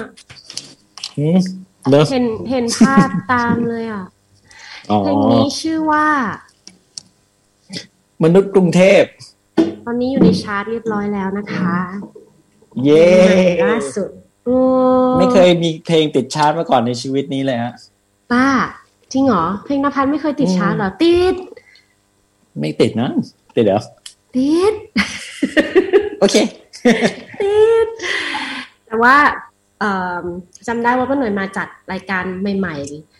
[1.16, 4.04] เห็นเห็นภาพตามเลยอะ
[4.98, 6.06] เพลงนี้ชื่อว่า
[8.24, 9.02] มนุษย์กรุงเทพ
[9.84, 11.76] ตอนนี้อยู่ในชาร์ตเรียบร้อยแล้วนะคะ
[12.84, 13.08] เย้
[13.64, 14.10] ล่าสุด
[15.18, 17.72] ไม่เคยมีเพลงติดชาร์ตมาก่อนในชีวิตนี้เลยฮะ
[18.32, 18.46] ป้า
[19.12, 21.34] จริงเหรอ เพลงนภัสไม่เคยติดชาร์ตเหรอ ติด
[22.58, 23.10] ไม่ติดนะ
[23.56, 23.80] ติดเหรอ
[24.36, 24.72] ติด
[26.20, 26.36] โอเค
[26.85, 26.91] ติ
[27.87, 27.89] ด
[28.87, 29.16] แต่ว่า
[30.68, 32.24] จำได้ว่าก็หน่วยมาจัดรายการ
[32.59, 32.76] ใหม่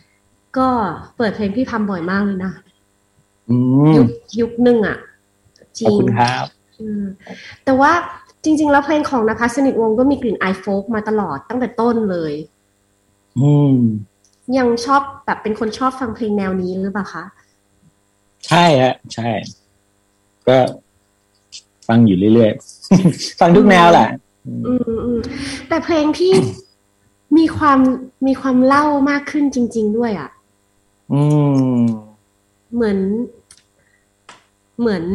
[0.07, 0.67] ๆ ก็
[1.17, 2.53] เปิดเพลงพี่พัมบ่อยมากเลยนะ
[3.97, 4.09] ยุค
[4.39, 4.97] ยุคหนึ่งอะ
[5.79, 6.45] จริงขอบคุณครับ
[7.65, 7.91] แต่ว่า
[8.43, 12.33] จริง ๆ แล้วเพลงของนภัสสนิทวงก็มีกลิ่นไอโฟกมาตลอดตั้งแต่ต้นเลย
[13.39, 13.77] อืม
[14.57, 17.23] ยังชอบแบบเป็นคนชอบฟังเพลงแนวนี้หรือเปล่าคะ
[18.47, 19.29] ใช่ฮะ ใช่
[20.47, 20.57] ก็
[21.87, 24.09] ฟังอยู่เรื่อยๆ ฟังทุกแนวแหละ
[24.67, 24.73] อื
[25.13, 25.17] ม
[25.67, 26.33] แต่เพลงที่
[27.37, 27.79] มีความ
[28.27, 30.29] มีความเล่ามากขึ้นจริง ๆ ด้วยอะ
[31.13, 31.21] อื
[31.77, 31.79] ม
[32.73, 32.99] เหมือน
[34.79, 35.05] เหมือน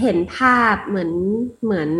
[0.00, 1.10] เห็นภาพเหมือน
[1.64, 1.90] เหมือน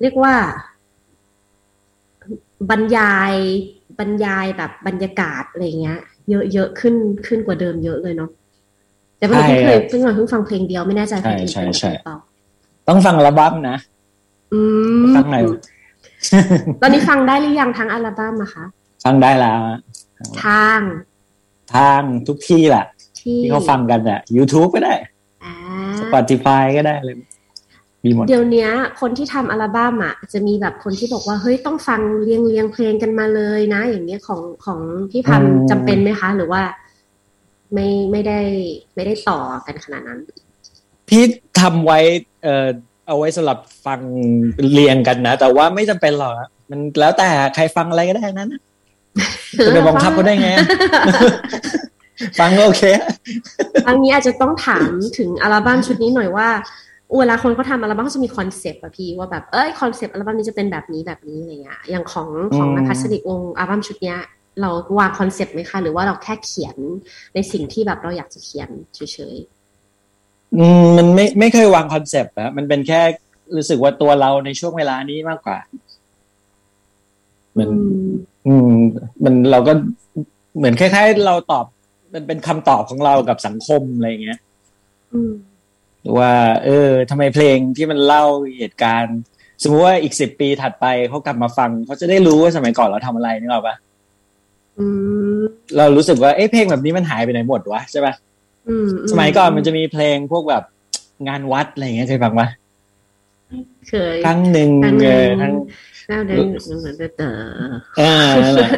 [0.00, 0.34] เรียกว่า
[2.70, 3.34] บรรยาย
[3.98, 6.00] บรรยายแบบบรรยากาศอะไรเงี้ย
[6.30, 6.94] เยอะเยอะขึ้น
[7.26, 8.30] ขึ้นกว่าเดิมเยอะเลยเนาะ
[9.22, 11.90] แต่เพิ่งเคยเพิ่งเพิ่งฟังเพลงเดียวไม่แน่ใจเพลงใช่ใช่ใช่
[12.88, 13.76] ต้องฟังอัลบั้มนะ
[14.52, 14.60] อื
[15.02, 15.36] มฟังไหน
[16.82, 18.64] ตอนนี้ฟังได้หรือยังทั้งอัลบั้มอะคะ
[19.04, 19.60] ฟังได้แล้ว
[20.42, 20.80] ทาง
[21.74, 22.86] ทางทุกที่แหละ
[23.20, 24.94] ที่เขาฟังกันอะ YouTube ก็ได้
[25.98, 27.16] สปอติฟายก็ได้เลย
[28.04, 28.68] มีหมดเดี๋ยวนี้
[29.00, 34.78] คนที่ทำอัลบั้มอะจะมีแบบคนที่บอกว่าเฮ้ยต้องฟังเรียงเรียงเพลงกันมาเลยนะ อย่างเนี้ยของของ
[35.10, 36.62] พี่พันจำเป็นไหมคะ หรือว่า
[37.74, 38.40] ไม่ไม่ได้
[38.94, 40.20] ไม่ได้ต่อกันขนาดนั้น
[41.08, 41.22] พี่
[41.60, 41.98] ทำไว้
[42.42, 42.68] เอ่อ
[43.06, 44.00] เอาไว้สำหรับฟัง
[44.72, 46.34] เรียงกันนะ แต่ว่าไม่จำเป็นหรอก
[46.70, 48.50] มันแล้วแต่ใครฟังอะไรก็ได้นั้น
[49.66, 50.48] จะไปบังคับเขาได้ไง
[52.38, 52.82] ฟังโอเค
[53.88, 56.48] อันนี้อาจจะต้องถามถึงอัลบั้มชุดนี้หน่อยว่า
[57.18, 64.18] เวลาคนเขาทำอัลบั้มเขาจะมี concept อะพี่ว่าแบบเอ้ย concept อัลบั้มนี้จะเป็นแบบนี้แบบนี้อะไรเงี้ยอย่างของของนภัสดิกวงอัลบั้มชุดเนี้ย
[64.60, 66.76] เราวาง concept ไหมคะ หรือว่าเราแค่เขียน
[67.34, 69.00] ในสิ่งที่แบบเราอยากจะเขียนเฉ
[69.34, 73.00] ยๆอืมมันไม่ไม่เคยวาง concept อะมันเป็นแค่
[73.56, 75.58] รู้สึกว่าตัวเราในช่วงเวลานี้มากกว่า
[77.58, 77.68] มัน
[78.46, 78.72] อืม
[79.24, 79.72] มันเราก็
[80.56, 81.66] เหมือนคล้ายๆ เราตอบ
[82.14, 84.38] มันเป็นคำตอบของเรากับสังคมอะไรเงี้ย
[85.12, 85.32] อืม
[86.18, 86.32] ว่า
[86.64, 88.24] เออทำไมเพลงที่มันเล่า
[88.58, 89.18] เหตุการณ์
[89.62, 93.76] สมมติว่าอีกสิบปีถัดไปเขากลับมาฟังเขาจะได้รู้ว่าสมัยก่อนเราทำอะไรนึกออกปะ
[95.76, 98.14] เรารู้สึกว่าเอ้เพลงแบบนี้มันหายไปไหนหมดวะใช่ปะ
[99.10, 100.64] สมัยก่อนมันจะมีเพลงพวกแบบ
[101.28, 102.48] งานวัดอะไรเงี้ยเคยฟังปะ
[103.88, 104.70] เคยครั้งหนึ่ง
[105.04, 105.52] เออทั้ง
[107.98, 108.28] เออ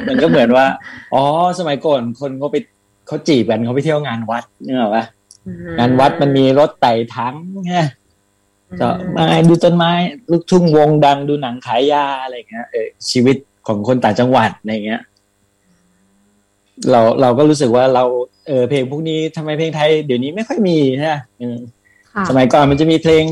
[0.09, 0.67] มันก็เหมือนว่า
[1.15, 1.23] อ๋อ
[1.59, 2.57] สมัยก่อนคนเขาไป
[3.07, 5.05] เขาจีบกันเขาไปเที่ยวงานวัดนึกออกปะ
[5.79, 7.35] งานวัดมันมีรถไต่ทั้ง
[7.67, 7.75] ไง
[8.81, 9.93] ก็มาดูต้นไม้
[10.31, 13.37] ลูกทุ่งวงดังดูหนังขายยาอะไรเงี้ยเออชีวิต
[13.67, 15.01] ของคนต่างจังหวัดอะไรเงี้ย
[16.91, 18.05] เราเราก็รู้สึกว่าเรา
[18.47, 21.21] เออเพลงพวกนี้ทำไมเพลงไทยเดี๋ยวนี้ไม่ค่อยมีนะ
[22.29, 23.25] สมัยก่อนมันจะมีเพลง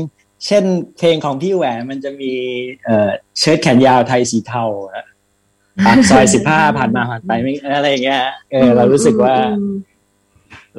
[0.45, 0.63] เช่น
[0.97, 2.31] เพลงของพี่แหวนมันจะมี
[2.85, 4.63] เอ่อเชิ้ตแขนยาวไทยสีเทา
[5.85, 8.21] ปากซอยสิบห้าผ่านมาผ่านไปไม่อะไรเงี้ย
[8.51, 9.35] เออเรารู้สึกว่า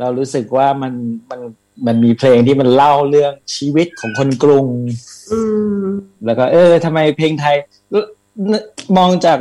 [0.00, 0.92] เรารู้สึกว่ามัน
[1.30, 1.40] มัน
[1.86, 4.66] มันมีเพลงที่มันเล่าเรื่องชีวิตของคนกรุง
[5.32, 5.40] อื
[5.82, 5.84] ม
[6.24, 7.56] แล้วก็ เออทำไมเพลงไทย
[8.96, 9.38] มองจาก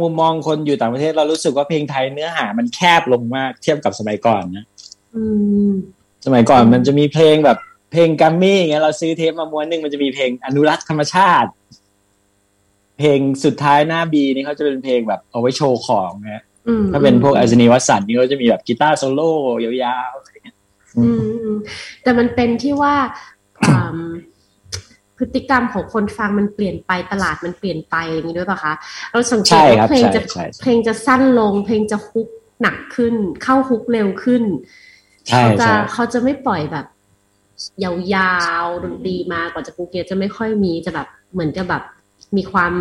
[0.00, 4.64] มุมมองคนอยู่ต่างประเทศเรารู้สึกว่าเพลงไทยเนื้อหามันแคบลงมากเทียบกับสมัยก่อนนะ
[5.14, 5.22] อื
[5.68, 5.70] ม
[6.26, 7.58] สมัยก่อนมันจะมีเพลงแบบ
[7.92, 11.50] เพลงกัมมี่อย่างเงี้ยเราซื้อเทปมาม้วนหนึ่งมันจะมีเพลงอนุรักษ์ธรรมชาติ
[12.98, 19.32] เพลงสุดท้ายหน้าบีนี่เขาจะเป็นเพลงแบบเอาไว้โชว์ของนะอืมถ้าเป็นพวกอัศนีวสันต์นี่เขาจะมีแบบกีตาร์โซโล่
[19.64, 20.56] ยาวๆอะไรเงี้ย
[20.96, 21.58] อืมอืม
[22.02, 22.94] แต่มันเป็นที่ว่า
[23.62, 23.72] อื
[24.08, 24.10] ม
[25.20, 28.72] พฤติกรรมของคนฟังมันเปลี่ยนไปตลาดมันเปลี่ยนไปอย่างนี้ด้วยป่ะคะ
[29.10, 32.28] เราสังเกตใช่ครัว่าบเพลงใช่จะใช่เพลงจะสั้นลง เพลงจะฮุก
[32.62, 34.44] หนักขึ้น เข้า hook เร็วขึ้น
[35.28, 36.86] ใช่เขาจะใช่เขาจะไม่ปล่อยแบบ
[37.84, 41.82] ยาวๆดนตรีมากว่าจะกูเกียจะไม่ค่อยมีจะแบบเหมือนจะแบบ
[42.36, 42.72] มีความ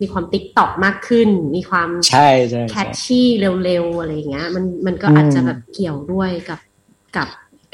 [0.00, 3.26] มีความ TikTok มากขึ้น มีความใช่ใช่ catchy ใช่
[3.64, 6.60] เร็วๆอะไรอย่างเงี้ย มันมันก็อืมอาจจะแบบเกี่ยวด้วยกับ
[7.16, 7.28] กับ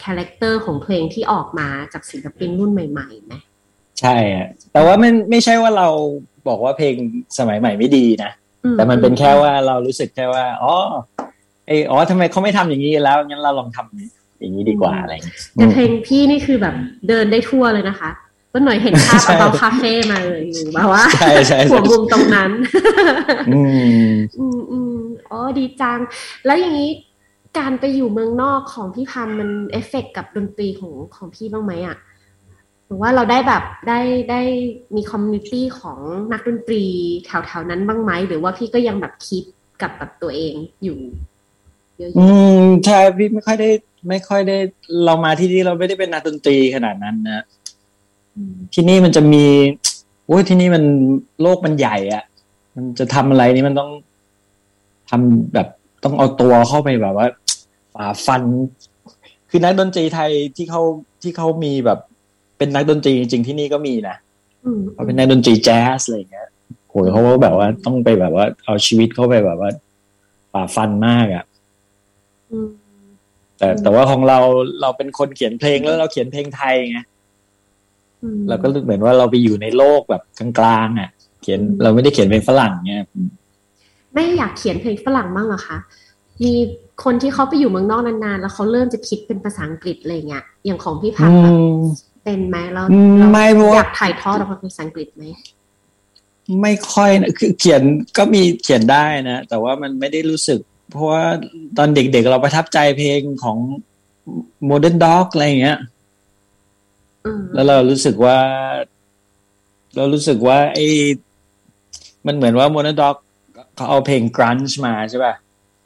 [0.05, 3.34] character ของเพลงที่ออกมาจากศิลปินรุ่นใหม่ๆไหม
[4.03, 5.88] ใช่อะแต่ว่ามันไม่ใช่ว่าเรา
[6.48, 6.94] บอกว่าเพลง
[7.38, 8.30] สมัยใหม่ไม่ดีนะ
[8.64, 10.74] อืแต่มันเป็นแค่ว่าเรารู้สึกแค่ว่าอ๋อ
[11.66, 16.74] ไออ๋อทำไมเขาไม่ทำอย่างนี้แล้วงั้นเราลองทำอย่างนี้ดีกว่าอะไรอย่างเงี้ยแต่เพลงพี่นี่คือแบบ
[17.09, 18.11] เดินได้ทั่วเลยนะคะ
[18.53, 22.50] ก็หน่อยเห็นภาพใช่เบาคาเฟ่มาเลยอยู่แบบว่าใช่ใช่หัใช่วมุมตรงนั้น
[23.48, 23.61] อื
[24.09, 24.96] มอืมอืม
[25.30, 25.98] อ๋อดีจัง
[26.46, 26.90] แล้วอย่างนี้
[27.59, 32.03] การไปอยู่เมืองนอกของพี่พันธุ์มันเอฟเฟกต์กับดนตรีของของพี่บ้างไหมอะห
[32.93, 34.40] รือว่าเราได้แบบได้ได้
[34.97, 35.99] มี community ของ
[36.32, 36.84] นักดนตรี
[37.24, 39.45] แถวๆนั้นบ้างไหม หรือว่าพี่ก็ยังแบบคิด
[39.82, 40.99] กับแบบตัวเองอยู่
[41.99, 42.26] เยอะอื
[42.59, 43.70] มใช่พี่ไม่ค่อยได้
[44.09, 44.57] ไม่ค่อยได้
[45.05, 49.45] เรามาที่นี่เราไม่ได้เป็นนักดนตรีขนาดนั้นนะๆอืมที่นี่มันจะมี
[50.26, 50.84] โอ้ยที่นี่มัน
[51.43, 52.24] โลกมันใหญ่อะ
[52.76, 53.90] มันจะทำอะไรนี่มันต้อง
[55.11, 55.68] ทำแบบ
[56.05, 57.26] ต้องเอาตัวเข้าไปแบบว่า
[57.95, 58.43] ฝ่าฟัน
[59.51, 60.82] คือนักดนตรีไทยที่เขา
[61.22, 61.99] ที่เขามีแบบ
[62.62, 64.16] เป็นนักดนตรีจริงๆที่นี่ก็มีนะ
[64.64, 66.48] อืมเขาเป็นนักดนตรีแจ๊สอะไรอย่างเงี้ย
[66.90, 69.70] โหยเขาก็แบบว่าต้องไปแบบว่า เอาชีวิตเข้าไปแบบว่า
[70.52, 71.44] ฝ่าฟันมากอะ
[72.50, 72.68] อืม
[73.58, 74.38] แต่แต่ว่าของเรา
[74.80, 76.98] เราเป็นคนเขียนเพลงแล้วเราเขียนเพลงไทยไง
[78.22, 81.10] อืมเราก็เหมือนว่าเราไปอยู่ในโลกแบบกลางๆอะ
[81.42, 83.04] เขียนอืมเราไม่ได้เขียนเพลงฝรั่งเนี่ย
[84.14, 85.78] ไม่อยากเขียนเพลงฝรั่งบ้างเหรอคะ
[86.42, 86.52] มี
[87.04, 91.80] คนที่เขาไปอยู่เมืองนอกนานๆ แล้วเขาเริ่มจะคิดเป็นภาษาอังกฤษอะไรเงี้ยอย่างของพี่พันอืธ์แบบม
[92.24, 95.24] เป็นไหมแล้วอืมเราไม่เพราะว่าอยากถ่ายทอดออกมาเป็นภาษาอังกฤษไหม
[96.62, 97.82] ไม่ค่อยนะคือเขียน
[98.18, 100.60] ก็มีเขียนได้นะ แต่ว่ามันไม่ได้รู้สึก
[100.90, 101.24] เพราะว่า
[101.78, 103.58] ตอนเด็กๆเราประทับใจเพลงของ
[104.68, 105.78] Modern Dog อะไรอย่างเงี้ย
[107.24, 108.38] อืมแล้วเรารู้สึกว่า
[109.96, 110.86] เรารู้สึกว่าไอ้
[112.26, 113.16] มันเหมือนว่า Modern Dog
[113.76, 115.34] เขาเอาเพลง grunge มาใช่ป่ะ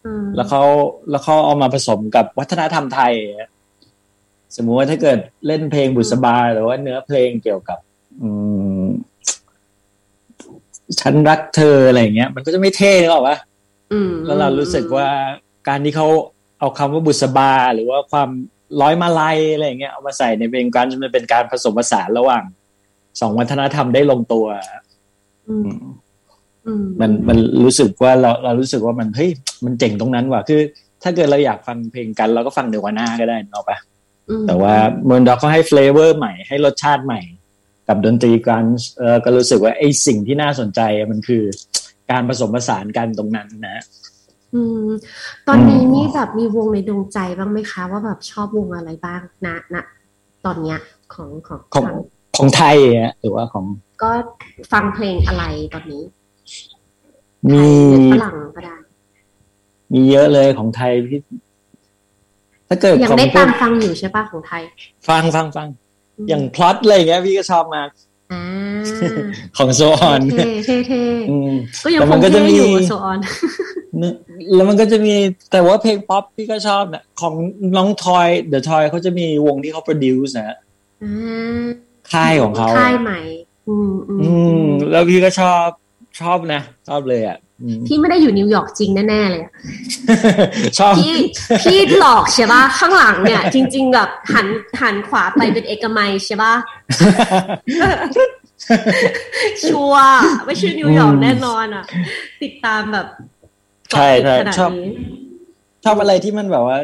[0.06, 0.62] อืมแล้วเขา
[1.10, 3.50] แล้วเขาเอามาผสมกับวัฒนธรรมไทยอะ
[4.56, 7.78] สมมุติว่าถ้าเกิดเล่นเพลงบุษบาหรือว่าเนื้อเพลงเกี่ยวกับ
[8.22, 8.30] อื
[8.82, 8.86] ม
[11.00, 13.36] ฉันรักเธออะไรอย่างเงี้ย มันก็จะไม่เท่หรอกวะ
[13.92, 15.08] อืมแล้วเรารู้สึกว่า
[15.68, 16.06] การที่เขา
[16.58, 18.28] เอาคำว่าบุษบา หรือว่าความ
[18.80, 22.44] ร้อยมาลัยอะไรอย่างเงี้ยเอามาใส่ในเพลงกันมันเป็นการผสมผสานระหว่าง
[23.20, 24.46] สองวัฒนธรรมได้ลงตัว
[25.48, 25.70] อืม
[26.66, 29.30] อืมมันมันรู้สึกว่าเราเรารู้สึกว่ามันเฮ้ย
[29.64, 30.60] มันเจ๋งตรงนั้นว่ะคือ
[31.02, 33.95] ถ้าเกิดเราอยากฟังเพลงกัน เราก็ฟังเดวาน่าก็ได้เนาะปะอืม
[34.46, 34.74] แต่ว่า
[35.06, 37.20] เมอร์ด็อกเขาให้เฟลเวอร์ใหม่ให้รสชาติใหม่
[37.88, 38.64] กับดนตรีกัน
[38.98, 40.80] เออก็รู้สึกว่าไอ้สิ่งที่น่าสนใจ
[41.12, 41.42] มันคือ
[42.10, 43.82] การผสมผสานกันตรงนั้นนะ
[44.54, 44.88] อืม
[45.48, 49.76] ตอนนี้อืมนี่แบบมีวงในดวงใจบ้างไหมคะ ว่าแบบชอบวงอะไรบ้างณณ
[50.44, 50.78] ตอนเนี้ย
[51.14, 51.96] ของของของฟัง
[52.36, 53.64] ของไทยอะหรือว่าของ
[54.02, 54.10] ก็
[54.72, 56.02] ฟังเพลงอะไรตอนนี้
[57.52, 58.76] มีไทยหรือฝรั่งก็ได้
[59.92, 61.20] มีเยอะเลยของไทยพี่
[62.68, 64.62] ถ้าเกิดยังของได้พวตากมฟังอยู่ใช่ปะของไทย
[65.08, 65.68] ฟังฟังฟัง
[66.24, 67.88] มอย่างพล็อตอะไรอย่างเงี้ยพี่ก็ชอบมาก
[68.32, 68.42] อ่า
[69.56, 71.52] ของโซออนเท่เท่เท่อืม
[71.84, 73.18] ก็ยังแต่คมันงก็จะเท่มีอยู่โซออน
[74.00, 74.14] นึก
[74.54, 75.14] แล้วมันก็จะมี
[75.52, 77.34] แต่ว่าเพลงป๊อปพี่ก็ชอบนะของ
[77.76, 80.56] น้องทอยเดอะทอยเขาจะมีวงที่เขาโปรดิวส์นะ
[81.02, 81.64] อ่า
[82.12, 83.20] ค่ายของเขาค่ายใหม่
[83.68, 85.66] อืมอืมอืมแล้วพี่ก็ชอบ
[86.20, 87.45] ชอบนะ ชอบเลยอะอืม
[87.86, 89.52] พี่ไม่ได้อยู่นิวยอร์กจริงแน่ๆเลยอะ
[90.78, 91.14] ชอบพี่
[91.62, 94.46] พี่หลอกใช่ปะข้างหลังเนี่ย จริง ๆ แบบหัน
[94.80, 96.54] หันขวาไปเป็นเอกมัยใช่ปะ
[99.62, 101.84] ชัวร์ไม่ใช่นิวยอร์กอืมแน่นอนอะ
[102.42, 103.06] ติดตามแบบ
[103.92, 104.90] ใช่ใช่เกาะติดขนาดชอบนี้
[105.84, 106.78] ชอบอะไรที่มันแบบว่า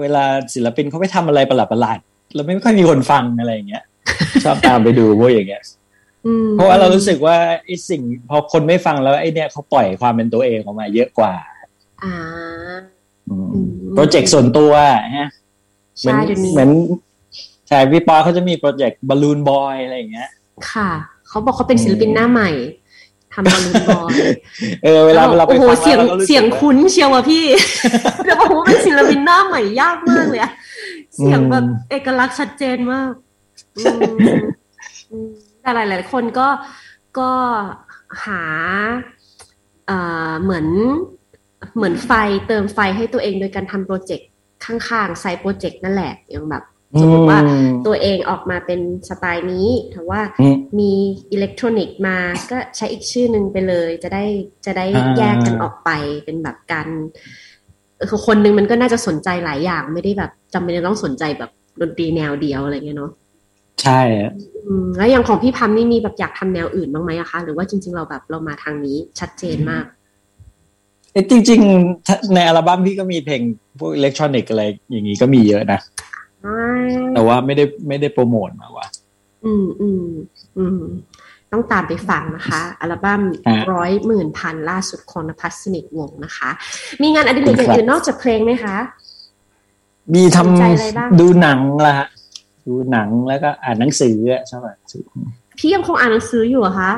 [0.00, 3.84] เวลาศิลปินเขาไปทำอะไรประหลาดประหลาดๆเราไม่ค่อยมีคนฟังอะไรอย่างเงี้ย
[4.44, 5.81] ชอบตามไปดูพวกอย่างเงี้ยอืม
[6.52, 11.34] เพราะว่าเรารู้สึกว่าไอ้สิ่งพอคนไม่ฟังแล้วไอ้เนี่ยเขาปล่อยความเป็นตัวเองออกมาเยอะกว่า
[12.04, 12.14] อ่า
[13.30, 14.72] อืมอืมโปรเจกต์ส่วนตัว
[15.16, 15.28] ฮะ
[16.00, 16.70] เหมือนใช่เดี๋ยวนี้เหมือน
[17.68, 20.30] ใช่พี่ปอเขาจะมีโปรเจกต์ Balloon Boy อะไรอย่างเงี้ย
[20.70, 20.90] ค่ะ
[21.28, 22.50] เขาบอกเขาเป็นศิลปินหน้าใหม่
[23.34, 24.12] ทำ Ball oon Boy
[24.84, 27.44] เออเวลาเวลาไปโอ้โหฟังเสียงแล้วเราก็รู้สึกเสียงว่าคุ้นเชียวว่ะพี่
[28.24, 30.52] เดี๋ยวบอกว่าเป็นศิลปินหน้าใหม่ยากมากเลยอะ
[31.16, 33.12] เสียงแบบเอกลักษณ์ชัดเจนมาก
[33.78, 34.16] อืม
[35.10, 35.30] อืม
[35.62, 36.48] แต่หลาย ๆ คนก็
[37.18, 37.30] ก็
[38.24, 38.42] หา
[39.86, 39.98] เอ่
[40.30, 40.66] อเหมือน
[41.76, 42.10] เหมือนไฟ
[42.46, 44.28] เติมไฟให้ตัวเองโดยการทำโปรเจกต์
[44.64, 46.64] ข้างๆไซต์โปรเจกต์นั่นแหละอย่างแบบ
[47.00, 50.92] สมมติว่าอืมตัวเองออกมาเป็นสไตล์นี้แต่ว่าอืมมี
[51.32, 52.18] อิเล็กทรอนิกส์มา
[52.50, 54.24] ก็ใช้อีกชื่อหนึ่งไปเลย จะได้
[54.66, 55.90] จะได้อ่าแยกกันออกไป
[56.24, 56.88] เป็นแบบการ
[57.96, 61.50] เออคือคนหนึงมันก็น่าจะสนใจหลายอย่าง ไม่ได้แบบจำเป็นจะต้องสนใจแบบ
[61.80, 63.12] ดนตรีแนวเดียวอะไรเงี้ยเนาะ
[63.82, 64.32] ใช่อะ
[64.66, 69.84] อืมแล้วอย่างของพี่พัมนี่มีแบบอยากทำแนวอื่นบ้างไหมอะคะ หรือว่าจริง ๆ เราแบบเรามาทางนี้ชัดเจนมาก
[71.12, 73.40] เอ้ยจริงๆถ้าในอัลบั้มพี่ก็มีเพลง
[73.78, 75.80] พวกอิเล็กทรอนิกส์อะไรอย่างงี้ก็มีเยอะนะ
[77.14, 78.86] แต่ว่าไม่ได้ไม่ได้โปรโมทมาว่า
[79.44, 80.04] อืมอืม
[80.58, 80.80] อืม
[81.52, 86.50] ต้องตามไปฟังนะคะ อัลบั้มฮะร้อยหมื่นพันล่าสุดของนภัสสนิทวงศ์นะคะ
[87.02, 88.76] มีงานอดิเรกอย่างครับอื่นนอกจากเพลงไหมคะ
[90.14, 92.08] มีทสนใจอะไรบ้างำดูหนังละฮะ
[92.66, 95.04] ดูหนังแล้วก็อ่านหนังสืออะชอบอ่านหนังสือ
[95.58, 96.92] พี่ยังคงอ่านหนังสืออยู่เหรอคะ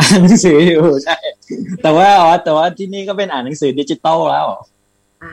[0.00, 1.16] อ่านหนังสืออยู่ใช่
[1.82, 4.46] แต่ว่าอ๋อแต่ว่าที่นี่ก็เป็นอ่านหนังสือดิจิตอลแล้ว
[5.22, 5.32] อ่า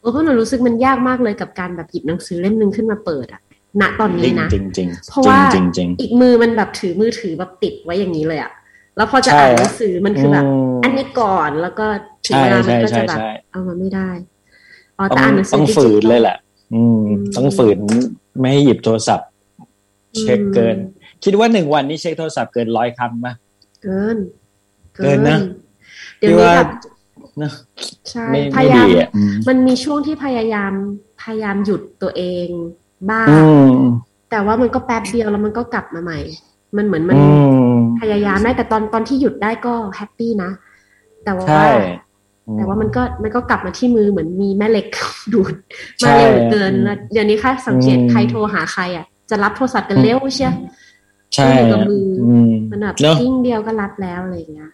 [0.00, 3.40] โอ้เพราะหนูรู้สึกมันยากมากเลยกับการแบบหยิบหนังสือเล่มหนึ่งขึ้นมาเปิดอะ
[3.80, 8.52] ณตอนจรินี้งนะจริงจริงเพราะว่าจริงจริงอีกมือมันแบบถือมือถือแบบติดไว้อย่างนี้เลยอะ
[8.96, 10.44] แล้วพอจะใช่อ่านหนังสือมันคือแบบ
[10.78, 11.86] มอันนี้ก่อนแล้วก็
[12.26, 14.10] ถึงใช่เวลามันก็ใช่จะแบบใช่เอามาไม่ได้
[14.98, 16.36] อ๋อต้แต่องอ่านหนังสือต้องดิจิฝืนตอเลยแหละ
[16.74, 17.78] อืมอืมต้องฝืน
[18.38, 19.28] ไม่ให้หยิบโทรศัพท์
[20.18, 23.28] เช็คเกินอืมคิดว่าหนึ่งวันนี้เช็คโทรศัพท์เกินร้อยครั้งไหม
[23.82, 24.16] เกิน
[24.96, 25.38] เกินนะ
[26.18, 26.68] เดี๋ยวนี้พี่ว่าแบบ
[27.42, 27.50] นะ
[28.10, 30.72] ใช่ไม่พไม่ยายามดีอะอืมมันมีช่วงที่พยายาม
[31.22, 32.48] พยายามหยุดตัวเอง
[33.10, 33.36] บ้างอื
[33.80, 33.86] ม
[34.30, 36.18] แต่ว่ามันก็แป๊บเดียวแล้วมันก็กลับมาใหม่
[36.76, 37.22] มันเหมือนมันอื
[37.78, 40.50] มพยายามได้แต่ตอนตอนที่หยุดได้ก็แฮปปี้นะ
[41.24, 41.90] แต่ว่าใช่อืม
[42.54, 44.88] แต่ว่ามันก็มันก็กลับมาที่มือเหมือนมีแม่เหล็ก
[45.32, 45.54] ดูด
[46.00, 50.52] ใช่มาเร็วเหลือเกินอืมแล้วเดี๋ยวนี้ค่ะสังเกตอืมใครโทรหาใครอะจะรับโทรศัพท์กันเร็วเชีย
[51.34, 54.70] ใช่อยู่กับมืออืมมันแบบเนอะยิ่งเดียวก็รับแล้วอะไรอย่างเงี้ย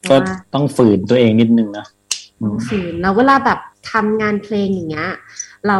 [0.00, 1.86] แต่ก็ว่าต้องฝืนตัวเองนิดนึงนะ
[2.40, 3.58] อืต้องมฝืนแล้วเวลาแบบ
[3.92, 5.10] ทำงานเพลงอย่างเงี้ย
[5.68, 5.78] เรา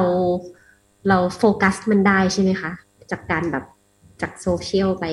[1.09, 2.71] เราโฟกัสมันได้ใช่ไหมคะ
[3.11, 3.65] จากการแบบ
[4.21, 5.05] จากโซเชียลไป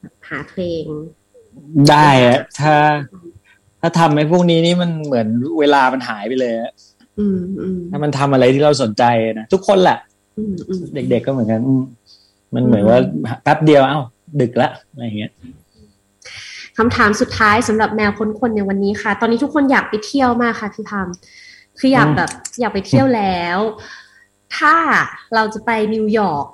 [0.00, 0.84] แบบหาเพลง
[1.90, 2.74] ได้อะถ้า
[3.82, 5.26] ถ้าทำไอ้พวกนี้นี่มันเหมือน
[5.58, 6.72] เวลามันหายไปเลยอะ
[7.18, 9.04] อืมอืมถ้ามันทำอะไรที่เราสนใจ
[9.38, 9.98] นะทุกคนแหละ
[10.38, 11.82] อืมอืมเด็กๆก็เหมือนกันอืม
[12.54, 12.98] มันเหมือนว่า
[13.42, 14.00] แป๊บเดียวเอ้า
[14.40, 15.32] ดึกละอะไรอย่างเงี้ย
[16.78, 21.08] คำถามสุดท้ายสำหรับแมวค้นคนในวันนี้ค่ะ ตอนนี้ทุกคนอยากไปเที่ยวมากค่ะพี่พาม
[21.78, 22.30] คืออยากอืมแบบ
[22.60, 23.58] อยากไปเที่ยวแล้ว
[24.56, 24.74] ถ้า
[25.34, 26.46] เราจะไปนิวยอร์ก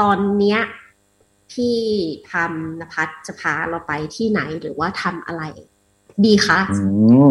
[0.00, 0.60] ตอนเนี้ย
[1.52, 1.76] พี่
[2.28, 5.42] พามนภัสจะพาเราไปที่ไหนหรือว่าทำอะไร
[6.24, 6.78] ดีคะอื
[7.28, 7.30] ม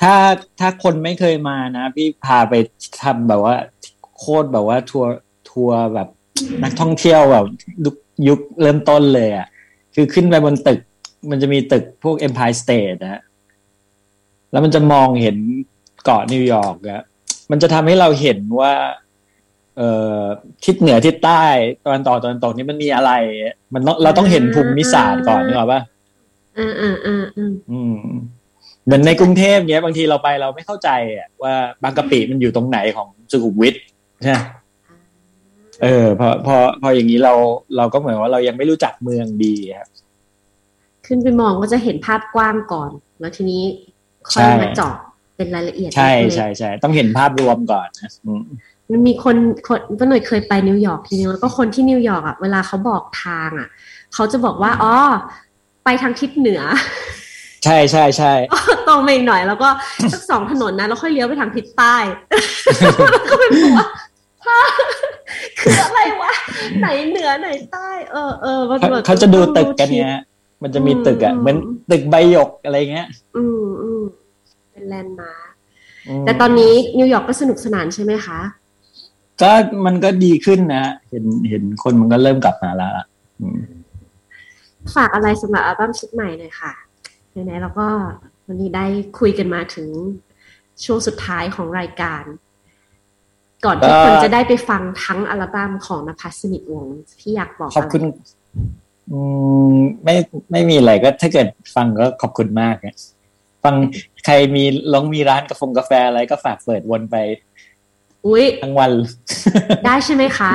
[0.00, 0.14] ถ้า
[0.60, 2.54] ถ้าคนไม่เคยมานะพี่พาไป
[3.02, 3.54] ทำแบบว่า
[4.18, 5.10] โคตรแบบว่าทัวร์
[5.50, 6.08] ทัวร์แบบ
[6.62, 7.46] นักท่องเที่ยวแบบ
[7.84, 7.96] ยุค
[8.28, 9.46] ยุคเริ่มต้นเลยอะ
[9.94, 10.80] คือขึ้นไปบนตึก
[11.30, 13.22] มันจะมีตึกพวก Empire State นะฮะ
[14.50, 15.36] แล้วมันจะมองเห็น
[16.04, 17.04] เกาะนิวยอร์กอะ
[17.50, 18.72] มันจะทำให้เราเห็นว่า
[19.76, 20.20] เอ่อ
[20.64, 21.44] ทิศเหนือทิศใต้
[21.84, 23.12] ตะวันตกตะวันตกนี่มันมีอะไร
[23.74, 25.80] มันต้องเราต้องเห็นภูมิศาสตร์ก่อนนึกออกปะ
[26.58, 27.96] อ่าอ่าอ่าอ่าอืม
[28.84, 33.74] เหมือนในกรุงเทพเนี้ยบางทีเราไปเราไม่เข้าใจอะว่าบางกะปิมันอยู่ตรงไหนของสุขุมวิท
[34.22, 34.38] ใช่ไหม
[35.82, 37.34] เออพอพอพออย่างนี้เรา
[37.76, 39.88] เราก็เหมือนว่าเรายังไม่รู้จักเมืองดีครับ
[41.06, 42.90] ขึ้นไปมองก็จะเห็นภาพกว้างก่อน
[43.20, 43.62] แล้วทีนี้
[44.32, 44.94] ค่ใช่อยมาเจาะ
[45.36, 48.42] เป็นรายละเอียดใช่เล็กๆใช่ใช่ต้องเห็นภาพรวมก่อนนะอืม
[48.90, 49.36] มันมีคน
[49.68, 53.68] คนป้าหน่วยเคยไปนิวยอร์กทีนึงแล้วก็คนที่นิวยอร์กอะเวลาเขาบอกทางอะ
[54.14, 54.94] เขาจะบอกว่าอ๋อ
[55.84, 56.62] ไปทางทิศเหนือ
[57.64, 58.32] ใช่ใช่ใช่
[58.88, 59.68] ตรงไปอีกหน่อย แล้วก็
[60.12, 61.96] สักสองถนนนะแล้วค่อยเลี้ยวไปทางทิศใต้
[63.12, 63.88] แล้วก็เป็นบอกว่า
[64.46, 64.60] ฮะ
[65.58, 66.32] คืออะไรวะ
[66.80, 70.20] ไหนเหนือไหนใต้ เออเออมันเขาแบบเขาจะดูตึกกันทิศเนี้ย
[70.62, 71.56] มันจะมีตึกอะอืมเหมือน
[71.90, 74.02] ตึกใบหยกอะไรเงี้ย อืมอืม
[74.72, 75.50] เป็น landmar
[76.06, 78.40] k แต่ตอนนี้นิวยอร์กก็สนุกสนานใช่ไหมคะ
[79.42, 79.50] ก็
[79.86, 83.04] มันก็ดีขึ้นนะ เห็นเห็นคนมันก็เริ่มกลับมาแล้วล่ะ
[83.40, 83.58] อืม
[84.94, 86.72] ฝากอะไรสำหรับอัลบั้มชุดใหม่หน่อยค่ะ
[87.30, 87.88] ไหนๆเราก็
[88.46, 88.86] วันนี้ได้
[89.18, 89.88] คุยกันมาถึง
[90.84, 92.22] ช่วงสุดท้ายของรายการ
[93.64, 98.02] ก่อนที่คนจะได้ไปฟังทั้งอัลบั้มของนภัสสนิทวงศ์พี่อยากบอกขอบคุณ
[100.04, 100.14] ไม่
[100.52, 102.96] ไม่มีอะไรก็ถ้าเกิดฟังก็ขอบคุณมากนะ
[103.64, 103.74] ฟัง
[104.24, 107.16] ใครมีลองมีร้านกาแฟกาแฟอะไรก็ฝากเปิดวนไป
[108.26, 108.92] อุ้ยทั้งวัน
[109.84, 110.52] ได้ใช่ไหมคะ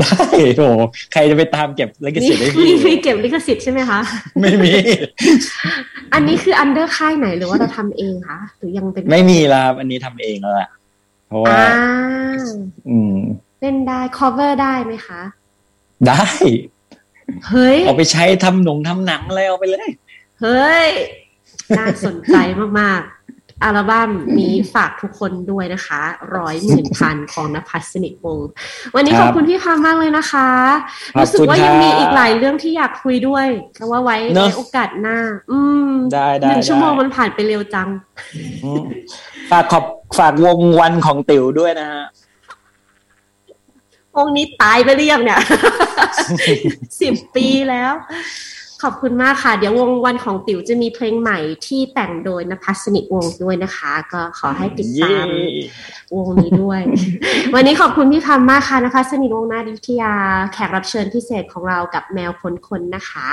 [0.00, 0.24] ได้
[0.56, 0.68] โอ้
[1.12, 4.00] ใครจะไปตามเก็บลิขสิทธิ์ให้มีพี่มีเก็บลิขสิทธิ์ใช่ไหมคะ
[4.40, 4.74] ไม่มี
[6.14, 10.68] อันนี้คืออันเดอร์ค่ายไหนหรือว่าเราทำเองคะหรือยังเป็นไม่มีแล้วครับอันนี้ทำเองแล้วล่ะ
[11.28, 11.66] เพราะว่าอ่า
[12.88, 13.16] อืม
[13.60, 15.20] เล่นได้ cover ได้ไหมคะ
[16.08, 16.24] ได้
[17.48, 19.88] เฮ้ยเอาไปใช้ทำหนงทำหนังอะไรเอาไปเลย
[20.40, 20.88] เฮ้ย
[21.78, 22.36] น่าสนใจ
[22.80, 23.17] มากๆ
[23.64, 26.00] อัลบั้มนี้ฝากทุกคนด้วยนะคะ
[26.36, 28.48] ร้อยหมื่นพันของนภัสสนิทวงศ์
[28.94, 30.48] วันนี้คขรัอบบคุณพี่พามากเลยนะคะ
[31.14, 33.46] ขอบรู้สึกคุณว่ายังครับมีอีกหลายเรื่องที่อยากคุยด้วย
[33.76, 35.18] แต่ว่าไว้เนอะไว้โอกาสหน้า
[35.50, 37.88] อืมได้ได้หนึ่งชั่วโมงได้มันผ่านไปเร็วจัง
[38.64, 38.84] อืม
[39.50, 39.84] ฝากขอบ
[40.18, 42.04] ฝากวงวันของติ๋วด้วยนะฮะ
[44.16, 45.40] วงนี้ตายไปหรือยังเนี่ย
[47.02, 47.92] สิบปีแล้ว
[48.82, 56.80] ขอบคุณมากค่ะ เดี๋ยววงวันของติ๋วจะมีเพลงใหม่ที่แต่งโดยนภัสสนิทวงศ์ด้วยนะคะ ก็ขอให้ติดตามเย้วงนี้ด้วย
[57.54, 60.14] วันนี้ขอบคุณพี่พัมมากค่ะนภัสสนิทวงศ์นาดิทยา
[60.52, 63.28] แขกรับเชิญพิเศษของเรากับแมวคนคนๆนะคะ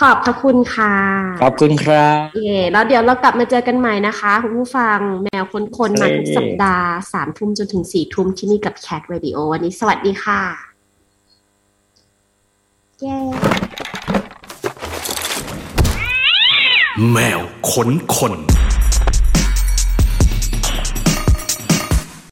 [0.00, 0.94] ขอบพระคุณค่ะ
[1.42, 10.40] ขอบคุณครับเย่แล้วเดี๋ยวเรากลับมาเจอกันใหม่นะคะคุณผู้ฟังแมวคนคนๆมาทุกสัปดาห์สามทุ่มจนถึงสี่ทุ่มที่นี่กับแคทเรดิโอวันนี้สวัสดีค่ะ
[13.00, 13.18] เย้
[17.08, 17.40] แมว
[17.70, 18.34] ขนคน